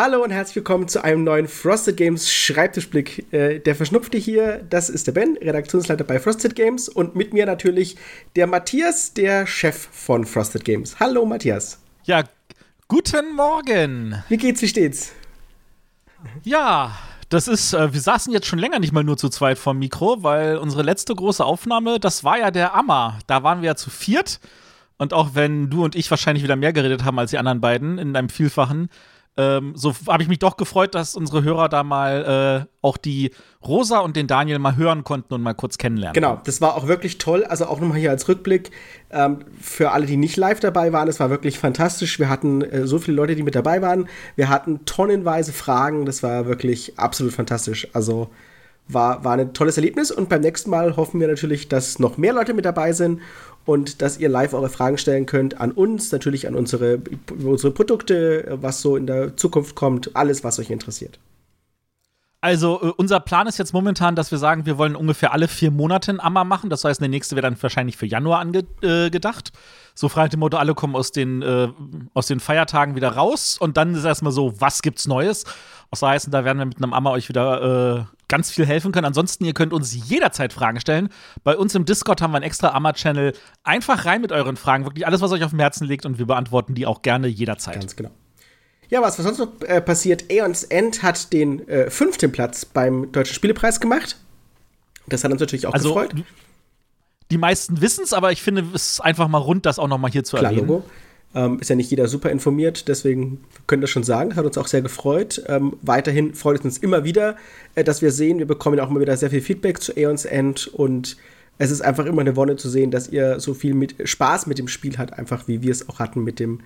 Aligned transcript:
Hallo 0.00 0.22
und 0.22 0.30
herzlich 0.30 0.54
willkommen 0.54 0.86
zu 0.86 1.02
einem 1.02 1.24
neuen 1.24 1.48
Frosted 1.48 1.96
Games 1.96 2.32
Schreibtischblick. 2.32 3.32
Äh, 3.32 3.58
der 3.58 3.74
Verschnupfte 3.74 4.16
hier, 4.16 4.64
das 4.70 4.90
ist 4.90 5.08
der 5.08 5.12
Ben, 5.12 5.36
Redaktionsleiter 5.42 6.04
bei 6.04 6.20
Frosted 6.20 6.54
Games 6.54 6.88
und 6.88 7.16
mit 7.16 7.32
mir 7.32 7.46
natürlich 7.46 7.96
der 8.36 8.46
Matthias, 8.46 9.12
der 9.12 9.44
Chef 9.48 9.88
von 9.90 10.24
Frosted 10.24 10.64
Games. 10.64 11.00
Hallo 11.00 11.26
Matthias. 11.26 11.80
Ja, 12.04 12.22
guten 12.86 13.34
Morgen. 13.34 14.22
Wie 14.28 14.36
geht's, 14.36 14.62
wie 14.62 14.68
steht's? 14.68 15.10
Ja, 16.44 16.96
das 17.28 17.48
ist, 17.48 17.72
äh, 17.72 17.92
wir 17.92 18.00
saßen 18.00 18.32
jetzt 18.32 18.46
schon 18.46 18.60
länger 18.60 18.78
nicht 18.78 18.92
mal 18.92 19.02
nur 19.02 19.16
zu 19.16 19.28
zweit 19.28 19.58
vorm 19.58 19.80
Mikro, 19.80 20.22
weil 20.22 20.58
unsere 20.58 20.84
letzte 20.84 21.12
große 21.12 21.44
Aufnahme, 21.44 21.98
das 21.98 22.22
war 22.22 22.38
ja 22.38 22.52
der 22.52 22.72
Ammer. 22.76 23.18
Da 23.26 23.42
waren 23.42 23.62
wir 23.62 23.66
ja 23.66 23.74
zu 23.74 23.90
viert. 23.90 24.38
Und 24.96 25.12
auch 25.12 25.30
wenn 25.34 25.70
du 25.70 25.84
und 25.84 25.96
ich 25.96 26.08
wahrscheinlich 26.08 26.44
wieder 26.44 26.54
mehr 26.54 26.72
geredet 26.72 27.02
haben 27.02 27.18
als 27.18 27.32
die 27.32 27.38
anderen 27.38 27.60
beiden 27.60 27.98
in 27.98 28.14
einem 28.14 28.28
Vielfachen, 28.28 28.90
ähm, 29.38 29.72
so 29.76 29.94
habe 30.08 30.22
ich 30.24 30.28
mich 30.28 30.40
doch 30.40 30.56
gefreut, 30.56 30.96
dass 30.96 31.14
unsere 31.14 31.44
Hörer 31.44 31.68
da 31.68 31.84
mal 31.84 32.66
äh, 32.66 32.74
auch 32.82 32.96
die 32.96 33.30
Rosa 33.64 34.00
und 34.00 34.16
den 34.16 34.26
Daniel 34.26 34.58
mal 34.58 34.76
hören 34.76 35.04
konnten 35.04 35.32
und 35.32 35.42
mal 35.42 35.54
kurz 35.54 35.78
kennenlernen. 35.78 36.14
Genau, 36.14 36.40
das 36.44 36.60
war 36.60 36.74
auch 36.74 36.88
wirklich 36.88 37.18
toll. 37.18 37.44
Also 37.44 37.66
auch 37.66 37.80
nochmal 37.80 37.98
hier 37.98 38.10
als 38.10 38.28
Rückblick 38.28 38.72
ähm, 39.10 39.38
für 39.60 39.92
alle, 39.92 40.06
die 40.06 40.16
nicht 40.16 40.36
live 40.36 40.58
dabei 40.58 40.92
waren. 40.92 41.06
Es 41.06 41.20
war 41.20 41.30
wirklich 41.30 41.56
fantastisch. 41.56 42.18
Wir 42.18 42.28
hatten 42.28 42.62
äh, 42.62 42.88
so 42.88 42.98
viele 42.98 43.16
Leute, 43.16 43.36
die 43.36 43.44
mit 43.44 43.54
dabei 43.54 43.80
waren. 43.80 44.08
Wir 44.34 44.48
hatten 44.48 44.84
tonnenweise 44.84 45.52
Fragen. 45.52 46.04
Das 46.04 46.24
war 46.24 46.46
wirklich 46.46 46.98
absolut 46.98 47.32
fantastisch. 47.32 47.86
Also 47.92 48.30
war, 48.88 49.22
war 49.24 49.34
ein 49.34 49.52
tolles 49.52 49.76
Erlebnis 49.76 50.10
und 50.10 50.28
beim 50.28 50.40
nächsten 50.40 50.70
Mal 50.70 50.96
hoffen 50.96 51.20
wir 51.20 51.28
natürlich, 51.28 51.68
dass 51.68 52.00
noch 52.00 52.16
mehr 52.16 52.32
Leute 52.32 52.54
mit 52.54 52.64
dabei 52.64 52.92
sind 52.92 53.20
und 53.68 54.00
dass 54.00 54.18
ihr 54.18 54.30
live 54.30 54.54
eure 54.54 54.70
Fragen 54.70 54.96
stellen 54.96 55.26
könnt 55.26 55.60
an 55.60 55.72
uns, 55.72 56.10
natürlich 56.10 56.48
an 56.48 56.54
unsere, 56.54 57.02
unsere 57.44 57.70
Produkte, 57.70 58.56
was 58.62 58.80
so 58.80 58.96
in 58.96 59.06
der 59.06 59.36
Zukunft 59.36 59.74
kommt, 59.74 60.16
alles, 60.16 60.42
was 60.42 60.58
euch 60.58 60.70
interessiert. 60.70 61.18
Also, 62.40 62.80
äh, 62.80 62.92
unser 62.96 63.20
Plan 63.20 63.46
ist 63.46 63.58
jetzt 63.58 63.74
momentan, 63.74 64.14
dass 64.14 64.30
wir 64.30 64.38
sagen, 64.38 64.64
wir 64.64 64.78
wollen 64.78 64.96
ungefähr 64.96 65.34
alle 65.34 65.48
vier 65.48 65.70
Monate 65.70 66.12
ein 66.12 66.20
Ammer 66.20 66.44
machen. 66.44 66.70
Das 66.70 66.84
heißt, 66.84 67.02
der 67.02 67.10
nächste 67.10 67.36
wäre 67.36 67.42
dann 67.42 67.62
wahrscheinlich 67.62 67.98
für 67.98 68.06
Januar 68.06 68.40
angedacht. 68.40 69.48
Äh, 69.50 69.58
so 69.94 70.08
frei 70.08 70.28
dem 70.28 70.40
Motto, 70.40 70.56
alle 70.56 70.74
kommen 70.74 70.96
aus 70.96 71.12
den, 71.12 71.42
äh, 71.42 71.68
aus 72.14 72.26
den 72.26 72.40
Feiertagen 72.40 72.96
wieder 72.96 73.10
raus 73.16 73.58
und 73.60 73.76
dann 73.76 73.94
ist 73.94 74.04
erstmal 74.04 74.32
so, 74.32 74.58
was 74.62 74.80
gibt's 74.80 75.06
Neues? 75.06 75.44
Was 75.90 76.00
heißt, 76.00 76.32
da 76.32 76.44
werden 76.46 76.58
wir 76.58 76.66
mit 76.66 76.78
einem 76.78 76.94
Ammer 76.94 77.10
euch 77.10 77.28
wieder 77.28 78.06
äh, 78.10 78.17
ganz 78.28 78.50
viel 78.50 78.66
helfen 78.66 78.92
können. 78.92 79.06
Ansonsten, 79.06 79.44
ihr 79.44 79.54
könnt 79.54 79.72
uns 79.72 79.94
jederzeit 80.08 80.52
Fragen 80.52 80.80
stellen. 80.80 81.08
Bei 81.44 81.56
uns 81.56 81.74
im 81.74 81.84
Discord 81.84 82.22
haben 82.22 82.32
wir 82.32 82.36
einen 82.36 82.44
extra 82.44 82.68
Ammer-Channel. 82.68 83.32
Einfach 83.64 84.04
rein 84.04 84.20
mit 84.20 84.32
euren 84.32 84.56
Fragen. 84.56 84.84
Wirklich 84.84 85.06
alles, 85.06 85.20
was 85.20 85.32
euch 85.32 85.44
auf 85.44 85.50
dem 85.50 85.60
Herzen 85.60 85.86
liegt 85.86 86.06
und 86.06 86.18
wir 86.18 86.26
beantworten 86.26 86.74
die 86.74 86.86
auch 86.86 87.02
gerne 87.02 87.26
jederzeit. 87.26 87.80
Ganz 87.80 87.96
genau. 87.96 88.10
Ja, 88.90 89.02
was, 89.02 89.18
was 89.18 89.24
sonst 89.24 89.38
noch 89.38 89.68
äh, 89.68 89.80
passiert? 89.80 90.30
Aeons 90.30 90.64
End 90.64 91.02
hat 91.02 91.32
den 91.32 91.66
äh, 91.68 91.90
fünften 91.90 92.32
Platz 92.32 92.64
beim 92.64 93.12
Deutschen 93.12 93.34
Spielepreis 93.34 93.80
gemacht. 93.80 94.16
Das 95.06 95.24
hat 95.24 95.32
uns 95.32 95.40
natürlich 95.40 95.66
auch 95.66 95.74
also, 95.74 95.94
gefreut. 95.94 96.14
Die 97.30 97.38
meisten 97.38 97.80
wissen 97.80 98.04
es, 98.04 98.14
aber 98.14 98.32
ich 98.32 98.42
finde 98.42 98.64
es 98.74 99.00
einfach 99.00 99.28
mal 99.28 99.38
rund, 99.38 99.66
das 99.66 99.78
auch 99.78 99.88
noch 99.88 99.98
mal 99.98 100.10
hier 100.10 100.24
zu 100.24 100.36
Klar, 100.36 100.52
erwähnen. 100.52 100.68
Logo. 100.68 100.84
Ähm, 101.34 101.60
ist 101.60 101.68
ja 101.68 101.76
nicht 101.76 101.90
jeder 101.90 102.08
super 102.08 102.30
informiert, 102.30 102.88
deswegen 102.88 103.44
können 103.66 103.82
wir 103.82 103.84
das 103.84 103.90
schon 103.90 104.02
sagen. 104.02 104.34
Hat 104.34 104.46
uns 104.46 104.56
auch 104.56 104.66
sehr 104.66 104.80
gefreut. 104.80 105.42
Ähm, 105.46 105.76
weiterhin 105.82 106.34
freut 106.34 106.60
es 106.60 106.64
uns 106.64 106.78
immer 106.78 107.04
wieder, 107.04 107.36
äh, 107.74 107.84
dass 107.84 108.00
wir 108.00 108.12
sehen, 108.12 108.38
wir 108.38 108.46
bekommen 108.46 108.80
auch 108.80 108.90
immer 108.90 109.00
wieder 109.00 109.16
sehr 109.16 109.30
viel 109.30 109.42
Feedback 109.42 109.80
zu 109.82 109.94
Aeons 109.94 110.24
End 110.24 110.66
und 110.68 111.16
es 111.58 111.70
ist 111.70 111.82
einfach 111.82 112.06
immer 112.06 112.22
eine 112.22 112.36
Wonne 112.36 112.56
zu 112.56 112.68
sehen, 112.70 112.90
dass 112.90 113.08
ihr 113.08 113.40
so 113.40 113.52
viel 113.52 113.74
mit 113.74 114.08
Spaß 114.08 114.46
mit 114.46 114.58
dem 114.58 114.68
Spiel 114.68 114.96
habt, 114.96 115.12
einfach 115.18 115.48
wie 115.48 115.60
wir 115.60 115.72
es 115.72 115.88
auch 115.88 115.98
hatten 115.98 116.24
mit 116.24 116.38
dem 116.38 116.60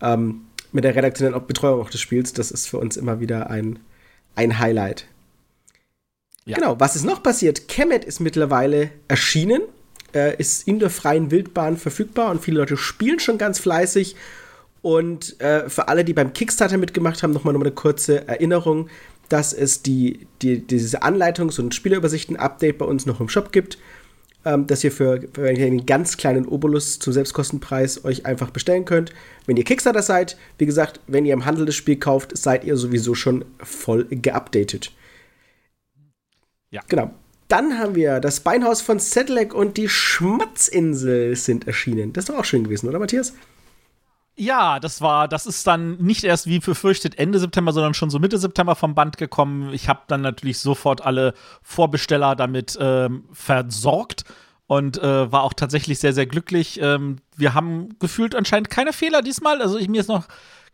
ähm, 0.00 0.42
mit 0.72 0.84
der 0.84 0.94
redaktionellen 0.94 1.46
Betreuung 1.46 1.80
auch 1.80 1.90
des 1.90 2.00
Spiels. 2.00 2.32
Das 2.32 2.50
ist 2.50 2.66
für 2.66 2.78
uns 2.78 2.96
immer 2.96 3.20
wieder 3.20 3.50
ein, 3.50 3.78
ein 4.34 4.58
Highlight. 4.58 5.06
Ja. 6.46 6.56
Genau, 6.56 6.80
was 6.80 6.96
ist 6.96 7.04
noch 7.04 7.22
passiert? 7.22 7.68
Kemet 7.68 8.04
ist 8.04 8.20
mittlerweile 8.20 8.90
erschienen 9.08 9.62
äh, 10.14 10.36
ist 10.36 10.66
in 10.66 10.78
der 10.78 10.90
freien 10.90 11.30
Wildbahn 11.30 11.76
verfügbar 11.76 12.30
und 12.30 12.42
viele 12.42 12.58
Leute 12.58 12.76
spielen 12.76 13.20
schon 13.20 13.38
ganz 13.38 13.58
fleißig. 13.58 14.16
Und 14.82 15.40
äh, 15.40 15.68
für 15.68 15.88
alle, 15.88 16.04
die 16.04 16.14
beim 16.14 16.32
Kickstarter 16.32 16.78
mitgemacht 16.78 17.22
haben, 17.22 17.32
nochmal 17.32 17.52
noch 17.54 17.60
eine 17.60 17.72
kurze 17.72 18.26
Erinnerung, 18.26 18.88
dass 19.28 19.52
es 19.52 19.82
die, 19.82 20.26
die, 20.42 20.66
diese 20.66 21.02
Anleitungs- 21.02 21.60
und 21.60 21.74
Spielerübersichten-Update 21.74 22.78
bei 22.78 22.84
uns 22.86 23.06
noch 23.06 23.20
im 23.20 23.28
Shop 23.28 23.52
gibt, 23.52 23.78
ähm, 24.44 24.66
dass 24.66 24.82
ihr 24.82 24.90
für, 24.90 25.20
für 25.32 25.48
einen 25.48 25.86
ganz 25.86 26.16
kleinen 26.16 26.46
Obolus 26.46 26.98
zum 26.98 27.12
Selbstkostenpreis 27.12 28.04
euch 28.04 28.26
einfach 28.26 28.50
bestellen 28.50 28.86
könnt. 28.86 29.12
Wenn 29.46 29.56
ihr 29.56 29.64
Kickstarter 29.64 30.02
seid, 30.02 30.36
wie 30.58 30.66
gesagt, 30.66 31.00
wenn 31.06 31.26
ihr 31.26 31.34
im 31.34 31.44
Handel 31.44 31.66
das 31.66 31.76
Spiel 31.76 31.96
kauft, 31.96 32.36
seid 32.36 32.64
ihr 32.64 32.76
sowieso 32.76 33.14
schon 33.14 33.44
voll 33.62 34.06
geupdatet. 34.10 34.92
Ja. 36.70 36.80
Genau. 36.88 37.12
Dann 37.50 37.78
haben 37.78 37.96
wir 37.96 38.20
das 38.20 38.40
Beinhaus 38.40 38.80
von 38.80 39.00
Sedlec 39.00 39.52
und 39.52 39.76
die 39.76 39.88
Schmatzinsel 39.88 41.34
sind 41.34 41.66
erschienen. 41.66 42.12
Das 42.12 42.24
ist 42.24 42.28
doch 42.28 42.38
auch 42.38 42.44
schön 42.44 42.62
gewesen, 42.62 42.88
oder 42.88 43.00
Matthias? 43.00 43.34
Ja, 44.36 44.78
das 44.78 45.02
war, 45.02 45.26
das 45.26 45.46
ist 45.46 45.66
dann 45.66 45.96
nicht 45.96 46.22
erst 46.22 46.46
wie 46.46 46.60
befürchtet 46.60 47.18
Ende 47.18 47.40
September, 47.40 47.72
sondern 47.72 47.92
schon 47.92 48.08
so 48.08 48.20
Mitte 48.20 48.38
September 48.38 48.76
vom 48.76 48.94
Band 48.94 49.16
gekommen. 49.16 49.74
Ich 49.74 49.88
habe 49.88 50.02
dann 50.06 50.20
natürlich 50.20 50.60
sofort 50.60 51.04
alle 51.04 51.34
Vorbesteller 51.62 52.36
damit 52.36 52.78
ähm, 52.80 53.24
versorgt 53.32 54.24
und 54.68 54.98
äh, 54.98 55.32
war 55.32 55.42
auch 55.42 55.52
tatsächlich 55.52 55.98
sehr, 55.98 56.12
sehr 56.12 56.26
glücklich. 56.26 56.80
Ähm, 56.80 57.16
wir 57.36 57.52
haben 57.52 57.98
gefühlt 57.98 58.36
anscheinend 58.36 58.70
keine 58.70 58.92
Fehler 58.92 59.22
diesmal. 59.22 59.60
Also 59.60 59.76
ich, 59.76 59.88
mir 59.88 60.00
ist 60.00 60.08
noch 60.08 60.28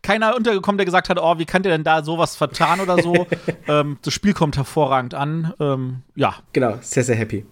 keiner 0.07 0.37
untergekommen, 0.37 0.77
der 0.77 0.85
gesagt 0.85 1.09
hat, 1.09 1.19
oh, 1.19 1.37
wie 1.37 1.45
kann 1.45 1.63
der 1.63 1.73
denn 1.73 1.83
da 1.83 2.01
sowas 2.01 2.37
vertan 2.37 2.79
oder 2.79 3.01
so. 3.01 3.27
ähm, 3.67 3.97
das 4.03 4.13
Spiel 4.13 4.33
kommt 4.33 4.55
hervorragend 4.55 5.13
an. 5.13 5.53
Ähm, 5.59 6.03
ja. 6.15 6.35
Genau, 6.53 6.77
sehr, 6.79 7.03
sehr 7.03 7.17
happy. 7.17 7.45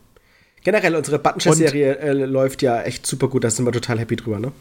Generell, 0.63 0.95
unsere 0.95 1.19
Buttonchess-Serie 1.19 1.97
äh, 1.97 2.13
läuft 2.13 2.61
ja 2.61 2.81
echt 2.81 3.05
super 3.05 3.27
gut, 3.27 3.43
da 3.43 3.49
sind 3.49 3.65
wir 3.65 3.73
total 3.73 3.99
happy 3.99 4.15
drüber, 4.15 4.39
ne? 4.39 4.53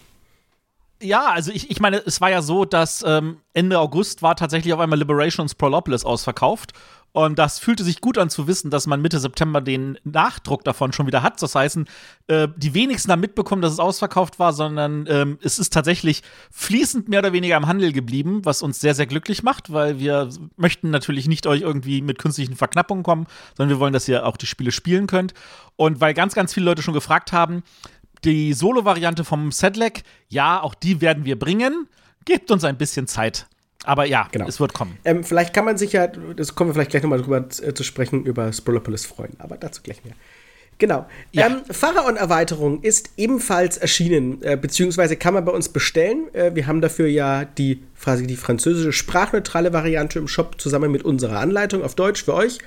Ja, 1.01 1.31
also 1.31 1.53
ich, 1.53 1.71
ich 1.71 1.81
meine, 1.81 2.03
es 2.05 2.21
war 2.21 2.31
ja 2.31 2.43
so, 2.43 2.65
dass 2.65 3.05
ähm, 3.07 3.37
Ende 3.53 3.79
August 3.79 4.23
war 4.23 4.35
tatsächlich 4.35 4.75
auf 4.75 4.81
einmal 4.81 4.99
Liberation 4.99 5.45
und 5.45 5.51
Sprolopolis 5.51 6.05
ausverkauft. 6.05 6.73
Und 7.15 7.39
das 7.39 7.61
fühlte 7.61 7.85
sich 7.85 8.01
gut 8.01 8.19
an 8.19 8.29
zu 8.29 8.49
wissen, 8.49 8.73
dass 8.73 8.89
man 8.89 9.01
Mitte 9.01 9.21
September 9.21 9.61
den 9.61 9.97
Nachdruck 10.03 10.65
davon 10.65 10.93
schon 10.93 11.07
wieder 11.07 11.23
hat. 11.23 11.41
Das 11.41 11.55
heißt, 11.55 11.79
äh, 12.27 12.49
die 12.57 12.75
wenigsten 12.75 13.13
haben 13.13 13.21
mitbekommen, 13.21 13.63
dass 13.63 13.73
es 13.73 13.79
ausverkauft 13.79 14.41
war, 14.41 14.53
sondern 14.53 15.07
ähm, 15.09 15.39
es 15.41 15.61
ist 15.61 15.73
tatsächlich 15.73 16.25
fließend 16.51 17.09
mehr 17.09 17.21
oder 17.21 17.33
weniger 17.33 17.57
im 17.57 17.69
Handel 17.69 17.93
geblieben, 17.93 18.45
was 18.45 18.63
uns 18.63 18.81
sehr, 18.81 18.97
sehr 18.97 19.07
glücklich 19.07 19.45
macht, 19.45 19.73
weil 19.73 20.01
wir 20.01 20.29
möchten 20.57 20.91
natürlich 20.91 21.29
nicht 21.29 21.47
euch 21.47 21.61
irgendwie 21.61 22.03
mit 22.03 22.19
künstlichen 22.19 22.57
Verknappungen 22.57 23.05
kommen, 23.05 23.29
sondern 23.57 23.77
wir 23.77 23.79
wollen, 23.79 23.93
dass 23.93 24.09
ihr 24.09 24.27
auch 24.27 24.37
die 24.37 24.47
Spiele 24.47 24.73
spielen 24.73 25.07
könnt. 25.07 25.35
Und 25.77 26.01
weil 26.01 26.15
ganz, 26.15 26.35
ganz 26.35 26.53
viele 26.53 26.67
Leute 26.67 26.83
schon 26.83 26.95
gefragt 26.95 27.31
haben, 27.31 27.63
die 28.25 28.53
Solo-Variante 28.55 29.23
vom 29.23 29.53
Sedlec, 29.53 30.03
ja, 30.31 30.61
auch 30.61 30.75
die 30.75 31.01
werden 31.01 31.25
wir 31.25 31.39
bringen. 31.39 31.87
Gebt 32.25 32.51
uns 32.51 32.65
ein 32.65 32.77
bisschen 32.77 33.07
Zeit. 33.07 33.47
Aber 33.85 34.07
ja, 34.07 34.29
genau. 34.33 34.47
es 34.49 34.61
wird 34.61 34.73
kommen. 34.73 34.99
Ähm, 35.05 35.25
vielleicht 35.25 35.55
kann 35.55 35.65
man 35.65 35.77
sich 35.77 35.93
ja, 35.93 36.07
das 36.07 36.55
kommen 36.55 36.71
wir 36.71 36.75
vielleicht 36.75 36.91
gleich 36.91 37.03
nochmal 37.03 37.21
drüber 37.21 37.39
äh, 37.39 37.75
zu 37.75 37.85
sprechen, 37.85 38.25
über 38.25 38.53
Sprolopolis 38.53 39.07
freuen, 39.07 39.33
aber 39.39 39.57
dazu 39.57 39.83
gleich 39.83 40.05
mehr. 40.05 40.15
Genau. 40.79 41.07
Ja. 41.33 41.47
Ähm, 41.47 41.63
Pharaon-Erweiterung 41.71 42.83
ist 42.83 43.11
ebenfalls 43.17 43.77
erschienen, 43.77 44.43
äh, 44.43 44.57
beziehungsweise 44.57 45.17
kann 45.17 45.35
man 45.35 45.45
bei 45.45 45.53
uns 45.53 45.69
bestellen. 45.69 46.35
Äh, 46.35 46.55
wir 46.55 46.67
haben 46.67 46.81
dafür 46.81 47.07
ja 47.07 47.45
die, 47.45 47.83
die 48.07 48.37
französische 48.37 48.93
sprachneutrale 48.93 49.73
Variante 49.73 50.19
im 50.19 50.29
Shop 50.29 50.61
zusammen 50.61 50.91
mit 50.91 51.05
unserer 51.05 51.39
Anleitung 51.39 51.83
auf 51.83 51.95
Deutsch 51.95 52.25
für 52.25 52.35
euch. 52.35 52.59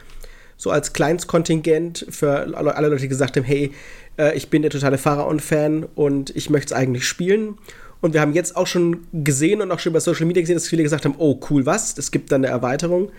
So 0.56 0.72
als 0.72 0.94
Kleinstkontingent 0.94 2.08
für 2.10 2.58
alle 2.58 2.88
Leute, 2.88 3.02
die 3.02 3.08
gesagt 3.10 3.38
haben, 3.38 3.44
hey, 3.44 3.74
äh, 4.18 4.36
ich 4.36 4.50
bin 4.50 4.62
der 4.62 4.72
totale 4.72 4.98
Pharaon-Fan 4.98 5.86
und 5.96 6.36
ich 6.36 6.50
möchte 6.50 6.74
es 6.74 6.80
eigentlich 6.80 7.06
spielen. 7.06 7.58
Und 8.02 8.14
wir 8.14 8.22
haben 8.22 8.34
jetzt 8.34 8.56
auch 8.56 8.68
schon 8.68 9.08
gesehen 9.12 9.62
und 9.62 9.72
auch 9.72 9.80
schon 9.80 9.94
bei 9.94 10.00
Social 10.00 10.26
Media 10.26 10.42
gesehen, 10.42 10.56
dass 10.56 10.68
viele 10.68 10.84
gesagt 10.84 11.06
haben, 11.06 11.16
oh 11.18 11.40
cool, 11.50 11.66
was? 11.66 11.98
Es 11.98 12.12
gibt 12.12 12.32
dann 12.32 12.44
eine 12.44 12.54
Erweiterung. 12.54 13.12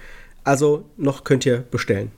Also 0.44 0.84
noch 0.96 1.24
könnt 1.24 1.44
ihr 1.46 1.58
bestellen. 1.58 2.12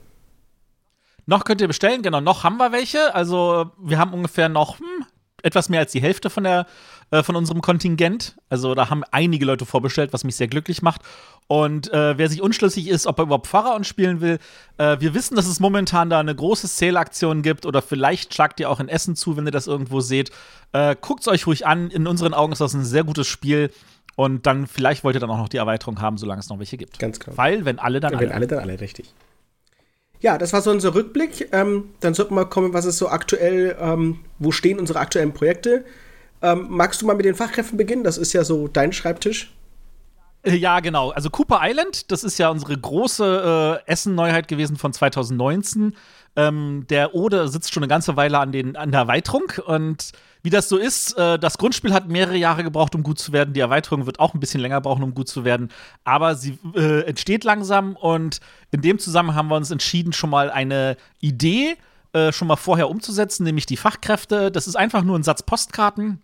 Noch 1.25 1.43
könnt 1.43 1.61
ihr 1.61 1.67
bestellen, 1.67 2.01
genau. 2.01 2.21
Noch 2.21 2.43
haben 2.43 2.57
wir 2.57 2.71
welche. 2.71 3.13
Also 3.15 3.71
wir 3.79 3.97
haben 3.97 4.13
ungefähr 4.13 4.49
noch 4.49 4.79
hm, 4.79 5.05
etwas 5.43 5.69
mehr 5.69 5.81
als 5.81 5.91
die 5.91 6.01
Hälfte 6.01 6.29
von 6.29 6.43
der 6.43 6.67
äh, 7.11 7.23
von 7.23 7.35
unserem 7.35 7.61
Kontingent. 7.61 8.35
Also 8.49 8.73
da 8.73 8.89
haben 8.89 9.03
einige 9.11 9.45
Leute 9.45 9.65
vorbestellt, 9.65 10.13
was 10.13 10.23
mich 10.23 10.35
sehr 10.35 10.47
glücklich 10.47 10.81
macht. 10.81 11.01
Und 11.47 11.91
äh, 11.93 12.17
wer 12.17 12.29
sich 12.29 12.41
unschlüssig 12.41 12.87
ist, 12.87 13.05
ob 13.05 13.19
er 13.19 13.23
überhaupt 13.23 13.47
Pharaon 13.47 13.83
spielen 13.83 14.21
will, 14.21 14.39
äh, 14.77 14.97
wir 14.99 15.13
wissen, 15.13 15.35
dass 15.35 15.47
es 15.47 15.59
momentan 15.59 16.09
da 16.09 16.19
eine 16.19 16.33
große 16.33 16.67
Sale-Aktion 16.67 17.41
gibt 17.41 17.65
oder 17.65 17.81
vielleicht 17.81 18.33
schlagt 18.33 18.59
ihr 18.59 18.69
auch 18.69 18.79
in 18.79 18.87
Essen 18.87 19.15
zu, 19.15 19.35
wenn 19.37 19.45
ihr 19.45 19.51
das 19.51 19.67
irgendwo 19.67 19.99
seht. 19.99 20.31
Äh, 20.71 20.95
Guckt 20.99 21.21
es 21.21 21.27
euch 21.27 21.45
ruhig 21.47 21.67
an. 21.67 21.91
In 21.91 22.07
unseren 22.07 22.33
Augen 22.33 22.53
ist 22.53 22.61
das 22.61 22.73
ein 22.73 22.85
sehr 22.85 23.03
gutes 23.03 23.27
Spiel. 23.27 23.71
Und 24.15 24.45
dann, 24.45 24.67
vielleicht 24.67 25.03
wollt 25.03 25.15
ihr 25.15 25.19
dann 25.19 25.29
auch 25.29 25.37
noch 25.37 25.49
die 25.49 25.57
Erweiterung 25.57 26.01
haben, 26.01 26.17
solange 26.17 26.39
es 26.39 26.49
noch 26.49 26.59
welche 26.59 26.77
gibt. 26.77 26.99
Ganz 26.99 27.19
genau. 27.19 27.37
Weil, 27.37 27.65
wenn 27.65 27.79
alle, 27.79 27.99
dann 27.99 28.13
ja, 28.13 28.17
alle. 28.19 28.27
Wenn 28.27 28.35
alle, 28.35 28.47
dann 28.47 28.59
alle, 28.59 28.79
richtig. 28.79 29.13
Ja, 30.21 30.37
das 30.37 30.53
war 30.53 30.61
so 30.61 30.71
unser 30.71 30.93
Rückblick. 30.93 31.49
Ähm, 31.51 31.89
dann 31.99 32.13
sollten 32.13 32.31
wir 32.31 32.43
mal 32.43 32.49
kommen, 32.49 32.73
was 32.73 32.85
ist 32.85 32.99
so 32.99 33.09
aktuell, 33.09 33.75
ähm, 33.79 34.19
wo 34.37 34.51
stehen 34.51 34.79
unsere 34.79 34.99
aktuellen 34.99 35.33
Projekte. 35.33 35.83
Ähm, 36.41 36.67
magst 36.69 37.01
du 37.01 37.05
mal 37.05 37.15
mit 37.15 37.25
den 37.25 37.35
Fachkräften 37.35 37.77
beginnen? 37.77 38.03
Das 38.03 38.17
ist 38.17 38.33
ja 38.33 38.43
so 38.43 38.67
dein 38.67 38.93
Schreibtisch. 38.93 39.53
Äh, 40.43 40.55
ja, 40.55 40.79
genau. 40.79 41.11
Also 41.11 41.29
Cooper 41.29 41.59
Island, 41.61 42.11
das 42.11 42.23
ist 42.23 42.37
ja 42.37 42.49
unsere 42.49 42.77
große 42.77 43.81
äh, 43.85 43.91
Essen-Neuheit 43.91 44.47
gewesen 44.47 44.77
von 44.77 44.93
2019. 44.93 45.95
Ähm, 46.35 46.85
der 46.89 47.13
Ode 47.13 47.47
sitzt 47.47 47.73
schon 47.73 47.83
eine 47.83 47.89
ganze 47.89 48.15
Weile 48.15 48.39
an, 48.39 48.51
den, 48.51 48.75
an 48.75 48.91
der 48.91 49.01
Erweiterung 49.01 49.51
und 49.65 50.11
wie 50.43 50.49
das 50.49 50.69
so 50.69 50.77
ist, 50.77 51.15
äh, 51.17 51.37
das 51.37 51.57
Grundspiel 51.57 51.93
hat 51.93 52.07
mehrere 52.07 52.37
Jahre 52.37 52.63
gebraucht, 52.63 52.95
um 52.95 53.03
gut 53.03 53.19
zu 53.19 53.33
werden. 53.33 53.53
Die 53.53 53.59
Erweiterung 53.59 54.05
wird 54.05 54.19
auch 54.19 54.33
ein 54.33 54.39
bisschen 54.39 54.61
länger 54.61 54.81
brauchen, 54.81 55.03
um 55.03 55.13
gut 55.13 55.27
zu 55.27 55.43
werden. 55.43 55.69
Aber 56.03 56.35
sie 56.35 56.57
äh, 56.73 57.01
entsteht 57.01 57.43
langsam 57.43 57.95
und 57.95 58.39
in 58.71 58.81
dem 58.81 58.97
Zusammenhang 58.97 59.35
haben 59.35 59.47
wir 59.49 59.57
uns 59.57 59.69
entschieden, 59.69 60.13
schon 60.13 60.31
mal 60.31 60.49
eine 60.49 60.97
Idee 61.19 61.75
äh, 62.13 62.31
schon 62.31 62.47
mal 62.47 62.55
vorher 62.55 62.89
umzusetzen, 62.89 63.43
nämlich 63.43 63.65
die 63.65 63.77
Fachkräfte. 63.77 64.51
Das 64.51 64.67
ist 64.67 64.75
einfach 64.75 65.03
nur 65.03 65.19
ein 65.19 65.23
Satz 65.23 65.43
Postkarten 65.43 66.21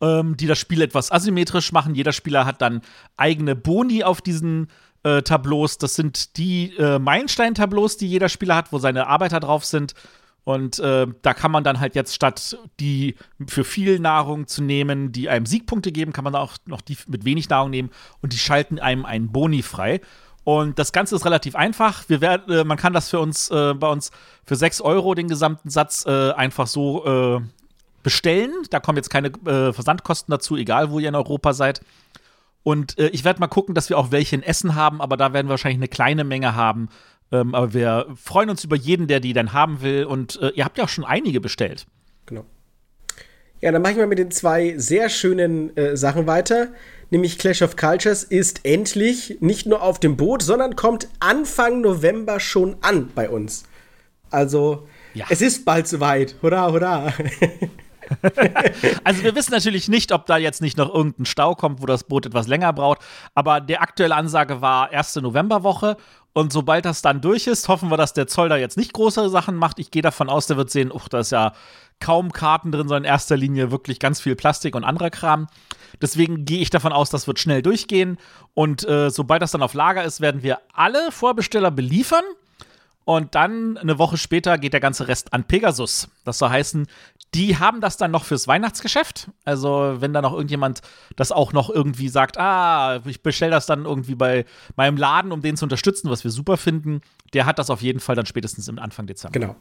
ähm, 0.00 0.36
die 0.36 0.46
das 0.46 0.58
Spiel 0.58 0.82
etwas 0.82 1.12
asymmetrisch 1.12 1.72
machen. 1.72 1.94
Jeder 1.94 2.12
Spieler 2.12 2.46
hat 2.46 2.62
dann 2.62 2.82
eigene 3.16 3.56
Boni 3.56 4.04
auf 4.04 4.20
diesen 4.20 4.68
äh, 5.02 5.22
Tableaus. 5.22 5.78
Das 5.78 5.94
sind 5.94 6.36
die 6.36 6.74
äh, 6.76 6.98
Meilenstein-Tableaus, 6.98 7.96
die 7.96 8.08
jeder 8.08 8.28
Spieler 8.28 8.56
hat, 8.56 8.72
wo 8.72 8.78
seine 8.78 9.06
Arbeiter 9.06 9.40
drauf 9.40 9.64
sind. 9.64 9.94
Und 10.44 10.78
äh, 10.78 11.06
da 11.22 11.34
kann 11.34 11.50
man 11.50 11.64
dann 11.64 11.80
halt 11.80 11.94
jetzt 11.94 12.14
statt 12.14 12.56
die 12.80 13.14
für 13.46 13.62
viel 13.62 13.98
Nahrung 13.98 14.46
zu 14.46 14.62
nehmen, 14.62 15.12
die 15.12 15.28
einem 15.28 15.46
Siegpunkte 15.46 15.92
geben, 15.92 16.12
kann 16.12 16.24
man 16.24 16.34
auch 16.34 16.56
noch 16.64 16.80
die 16.80 16.96
mit 17.06 17.24
wenig 17.24 17.48
Nahrung 17.48 17.70
nehmen 17.70 17.90
und 18.22 18.32
die 18.32 18.38
schalten 18.38 18.78
einem 18.78 19.04
einen 19.04 19.30
Boni 19.30 19.62
frei. 19.62 20.00
Und 20.42 20.78
das 20.78 20.92
Ganze 20.92 21.14
ist 21.14 21.26
relativ 21.26 21.54
einfach. 21.54 22.08
Wir 22.08 22.22
werden, 22.22 22.50
äh, 22.50 22.64
man 22.64 22.78
kann 22.78 22.94
das 22.94 23.10
für 23.10 23.20
uns 23.20 23.50
äh, 23.50 23.74
bei 23.74 23.88
uns 23.88 24.10
für 24.44 24.56
6 24.56 24.80
Euro 24.80 25.14
den 25.14 25.28
gesamten 25.28 25.68
Satz 25.68 26.06
äh, 26.06 26.32
einfach 26.32 26.66
so 26.66 27.04
äh, 27.04 27.40
bestellen. 28.02 28.52
Da 28.70 28.80
kommen 28.80 28.96
jetzt 28.96 29.10
keine 29.10 29.28
äh, 29.28 29.72
Versandkosten 29.72 30.30
dazu, 30.32 30.56
egal 30.56 30.90
wo 30.90 30.98
ihr 30.98 31.08
in 31.08 31.14
Europa 31.14 31.52
seid. 31.52 31.80
Und 32.62 32.98
äh, 32.98 33.08
ich 33.08 33.24
werde 33.24 33.40
mal 33.40 33.46
gucken, 33.46 33.74
dass 33.74 33.88
wir 33.88 33.98
auch 33.98 34.10
welche 34.10 34.36
in 34.36 34.42
Essen 34.42 34.74
haben, 34.74 35.00
aber 35.00 35.16
da 35.16 35.32
werden 35.32 35.46
wir 35.46 35.52
wahrscheinlich 35.52 35.78
eine 35.78 35.88
kleine 35.88 36.24
Menge 36.24 36.54
haben. 36.54 36.88
Ähm, 37.32 37.54
aber 37.54 37.72
wir 37.72 38.06
freuen 38.16 38.50
uns 38.50 38.64
über 38.64 38.76
jeden, 38.76 39.06
der 39.06 39.20
die 39.20 39.32
dann 39.32 39.52
haben 39.52 39.82
will. 39.82 40.04
Und 40.04 40.40
äh, 40.42 40.50
ihr 40.50 40.64
habt 40.64 40.78
ja 40.78 40.84
auch 40.84 40.88
schon 40.88 41.04
einige 41.04 41.40
bestellt. 41.40 41.86
Genau. 42.26 42.44
Ja, 43.60 43.72
dann 43.72 43.82
mache 43.82 43.92
ich 43.92 43.98
mal 43.98 44.06
mit 44.06 44.18
den 44.18 44.30
zwei 44.30 44.74
sehr 44.78 45.08
schönen 45.08 45.76
äh, 45.76 45.96
Sachen 45.96 46.26
weiter. 46.26 46.68
Nämlich 47.10 47.38
Clash 47.38 47.62
of 47.62 47.76
Cultures 47.76 48.24
ist 48.24 48.64
endlich 48.64 49.38
nicht 49.40 49.66
nur 49.66 49.82
auf 49.82 50.00
dem 50.00 50.16
Boot, 50.16 50.42
sondern 50.42 50.76
kommt 50.76 51.08
Anfang 51.18 51.80
November 51.80 52.40
schon 52.40 52.76
an 52.82 53.10
bei 53.14 53.28
uns. 53.28 53.64
Also, 54.30 54.88
ja. 55.12 55.26
es 55.28 55.42
ist 55.42 55.64
bald 55.64 55.88
soweit. 55.88 56.36
Hurra, 56.40 56.70
hurra. 56.70 57.12
also 59.04 59.22
wir 59.22 59.34
wissen 59.34 59.52
natürlich 59.52 59.88
nicht, 59.88 60.12
ob 60.12 60.26
da 60.26 60.36
jetzt 60.36 60.62
nicht 60.62 60.76
noch 60.76 60.92
irgendein 60.92 61.26
Stau 61.26 61.54
kommt, 61.54 61.82
wo 61.82 61.86
das 61.86 62.04
Boot 62.04 62.26
etwas 62.26 62.48
länger 62.48 62.72
braucht. 62.72 63.00
Aber 63.34 63.60
die 63.60 63.78
aktuelle 63.78 64.16
Ansage 64.16 64.60
war 64.60 64.92
erste 64.92 65.22
Novemberwoche. 65.22 65.96
Und 66.32 66.52
sobald 66.52 66.84
das 66.84 67.02
dann 67.02 67.20
durch 67.20 67.46
ist, 67.46 67.68
hoffen 67.68 67.90
wir, 67.90 67.96
dass 67.96 68.12
der 68.12 68.28
Zoll 68.28 68.48
da 68.48 68.56
jetzt 68.56 68.76
nicht 68.76 68.92
große 68.92 69.28
Sachen 69.30 69.56
macht. 69.56 69.78
Ich 69.80 69.90
gehe 69.90 70.02
davon 70.02 70.28
aus, 70.28 70.46
der 70.46 70.56
wird 70.56 70.70
sehen, 70.70 70.92
uch, 70.92 71.08
da 71.08 71.20
ist 71.20 71.32
ja 71.32 71.52
kaum 71.98 72.32
Karten 72.32 72.70
drin, 72.70 72.88
sondern 72.88 73.04
in 73.04 73.10
erster 73.10 73.36
Linie 73.36 73.70
wirklich 73.70 73.98
ganz 73.98 74.20
viel 74.20 74.36
Plastik 74.36 74.76
und 74.76 74.84
anderer 74.84 75.10
Kram. 75.10 75.48
Deswegen 76.00 76.44
gehe 76.44 76.60
ich 76.60 76.70
davon 76.70 76.92
aus, 76.92 77.10
das 77.10 77.26
wird 77.26 77.40
schnell 77.40 77.62
durchgehen. 77.62 78.16
Und 78.54 78.86
äh, 78.88 79.10
sobald 79.10 79.42
das 79.42 79.50
dann 79.50 79.62
auf 79.62 79.74
Lager 79.74 80.04
ist, 80.04 80.20
werden 80.20 80.42
wir 80.42 80.60
alle 80.72 81.10
Vorbesteller 81.10 81.70
beliefern. 81.70 82.24
Und 83.10 83.34
dann 83.34 83.76
eine 83.76 83.98
Woche 83.98 84.16
später 84.16 84.56
geht 84.56 84.72
der 84.72 84.78
ganze 84.78 85.08
Rest 85.08 85.32
an 85.32 85.42
Pegasus. 85.42 86.06
Das 86.24 86.38
soll 86.38 86.50
heißen, 86.50 86.86
die 87.34 87.56
haben 87.56 87.80
das 87.80 87.96
dann 87.96 88.12
noch 88.12 88.22
fürs 88.22 88.46
Weihnachtsgeschäft. 88.46 89.32
Also, 89.44 89.96
wenn 89.98 90.12
da 90.12 90.22
noch 90.22 90.32
irgendjemand 90.32 90.80
das 91.16 91.32
auch 91.32 91.52
noch 91.52 91.70
irgendwie 91.70 92.08
sagt, 92.08 92.38
ah, 92.38 93.02
ich 93.04 93.20
bestelle 93.20 93.50
das 93.50 93.66
dann 93.66 93.84
irgendwie 93.84 94.14
bei 94.14 94.44
meinem 94.76 94.96
Laden, 94.96 95.32
um 95.32 95.42
den 95.42 95.56
zu 95.56 95.64
unterstützen, 95.64 96.08
was 96.08 96.22
wir 96.22 96.30
super 96.30 96.56
finden, 96.56 97.00
der 97.34 97.46
hat 97.46 97.58
das 97.58 97.68
auf 97.68 97.82
jeden 97.82 97.98
Fall 97.98 98.14
dann 98.14 98.26
spätestens 98.26 98.68
im 98.68 98.78
Anfang 98.78 99.08
Dezember. 99.08 99.40
Genau. 99.40 99.56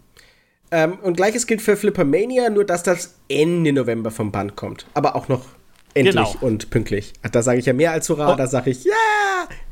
Ähm, 0.69 0.99
und 0.99 1.17
gleiches 1.17 1.47
gilt 1.47 1.63
für 1.63 1.75
Flippermania, 1.75 2.51
nur 2.51 2.65
dass 2.65 2.83
das 2.83 3.15
Ende 3.29 3.73
November 3.73 4.11
vom 4.11 4.31
Band 4.31 4.57
kommt. 4.57 4.85
Aber 4.93 5.15
auch 5.15 5.27
noch 5.27 5.47
endlich 5.95 6.13
genau. 6.13 6.35
und 6.41 6.69
pünktlich. 6.69 7.13
Da 7.31 7.41
sage 7.41 7.57
ich 7.57 7.65
ja 7.65 7.73
mehr 7.73 7.93
als 7.93 8.07
hurra, 8.09 8.31
oh. 8.31 8.35
da 8.35 8.45
sage 8.45 8.69
ich 8.69 8.83
ja. 8.83 8.93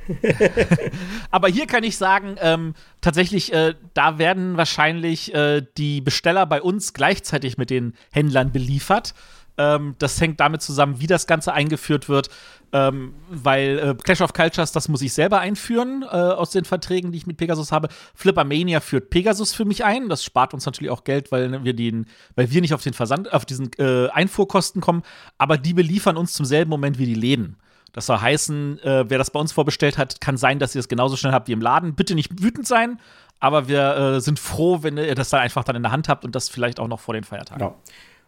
Aber 1.31 1.47
hier 1.47 1.67
kann 1.67 1.83
ich 1.83 1.97
sagen, 1.97 2.35
ähm, 2.41 2.73
tatsächlich, 3.01 3.53
äh, 3.53 3.75
da 3.93 4.17
werden 4.17 4.57
wahrscheinlich 4.57 5.33
äh, 5.33 5.63
die 5.77 6.01
Besteller 6.01 6.45
bei 6.45 6.61
uns 6.61 6.93
gleichzeitig 6.93 7.57
mit 7.57 7.69
den 7.69 7.93
Händlern 8.11 8.51
beliefert. 8.51 9.13
Ähm, 9.57 9.95
das 9.97 10.21
hängt 10.21 10.39
damit 10.39 10.61
zusammen, 10.61 10.99
wie 10.99 11.07
das 11.07 11.25
Ganze 11.25 11.51
eingeführt 11.51 12.09
wird, 12.09 12.29
ähm, 12.73 13.15
weil 13.29 13.79
äh, 13.79 13.95
Clash 13.95 14.21
of 14.21 14.33
Cultures, 14.33 14.71
das 14.71 14.87
muss 14.87 15.01
ich 15.01 15.13
selber 15.13 15.39
einführen 15.39 16.03
äh, 16.03 16.15
aus 16.15 16.51
den 16.51 16.63
Verträgen, 16.63 17.11
die 17.11 17.17
ich 17.17 17.27
mit 17.27 17.37
Pegasus 17.37 17.71
habe. 17.71 17.89
Flippermania 18.13 18.81
führt 18.81 19.09
Pegasus 19.09 19.53
für 19.53 19.65
mich 19.65 19.83
ein. 19.83 20.09
Das 20.09 20.23
spart 20.23 20.53
uns 20.53 20.65
natürlich 20.65 20.91
auch 20.91 21.03
Geld, 21.03 21.31
weil 21.31 21.63
wir 21.63 21.73
den, 21.73 22.05
weil 22.35 22.51
wir 22.51 22.61
nicht 22.61 22.75
auf 22.75 22.83
den 22.83 22.93
Versand, 22.93 23.33
auf 23.33 23.45
diesen 23.45 23.71
äh, 23.79 24.09
Einfuhrkosten 24.09 24.79
kommen, 24.79 25.01
aber 25.39 25.57
die 25.57 25.73
beliefern 25.73 26.17
uns 26.17 26.33
zum 26.33 26.45
selben 26.45 26.69
Moment 26.69 26.99
wie 26.99 27.07
die 27.07 27.15
Läden. 27.15 27.57
Das 27.93 28.05
soll 28.05 28.19
heißen, 28.19 28.79
äh, 28.79 29.05
wer 29.09 29.17
das 29.17 29.31
bei 29.31 29.39
uns 29.39 29.51
vorbestellt 29.51 29.97
hat, 29.97 30.21
kann 30.21 30.37
sein, 30.37 30.59
dass 30.59 30.75
ihr 30.75 30.79
es 30.79 30.87
genauso 30.87 31.15
schnell 31.15 31.33
habt 31.33 31.47
wie 31.47 31.53
im 31.53 31.61
Laden. 31.61 31.95
Bitte 31.95 32.15
nicht 32.15 32.41
wütend 32.41 32.67
sein, 32.67 32.99
aber 33.39 33.67
wir 33.67 33.95
äh, 33.95 34.21
sind 34.21 34.39
froh, 34.39 34.83
wenn 34.83 34.97
ihr 34.97 35.15
das 35.15 35.29
dann 35.29 35.41
einfach 35.41 35.63
dann 35.63 35.75
in 35.75 35.83
der 35.83 35.91
Hand 35.91 36.09
habt 36.09 36.25
und 36.25 36.35
das 36.35 36.49
vielleicht 36.49 36.79
auch 36.79 36.87
noch 36.87 36.99
vor 36.99 37.13
den 37.13 37.23
Feiertagen. 37.23 37.59
Genau. 37.59 37.75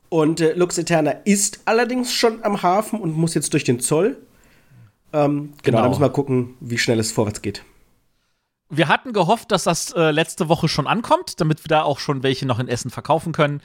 Und 0.10 0.42
äh, 0.42 0.54
Lux 0.54 0.78
Eterna 0.78 1.12
ist 1.26 1.62
allerdings 1.66 2.14
schon 2.14 2.44
am 2.44 2.62
Hafen 2.62 3.00
und 3.00 3.16
muss 3.16 3.36
jetzt 3.36 3.54
durch 3.54 3.64
den 3.64 3.80
Zoll. 3.80 4.18
Ähm, 5.14 5.38
genau, 5.40 5.54
genau, 5.64 5.82
da 5.84 5.90
müssen 5.90 6.02
wir 6.02 6.10
gucken, 6.10 6.56
wie 6.60 6.78
schnell 6.78 7.00
es 7.00 7.12
vorwärts 7.12 7.42
geht. 7.42 7.64
Wir 8.70 8.88
hatten 8.88 9.14
gehofft, 9.14 9.52
dass 9.52 9.64
das 9.64 9.92
äh, 9.94 10.12
letzte 10.12 10.48
Woche 10.48 10.68
schon 10.68 10.86
ankommt, 10.86 11.42
damit 11.42 11.64
wir 11.64 11.70
da 11.70 11.84
auch 11.84 12.00
schon 12.00 12.22
welche 12.22 12.46
noch 12.46 12.60
in 12.60 12.68
Essen 12.68 12.92
verkaufen 12.92 13.34
können. 13.34 13.62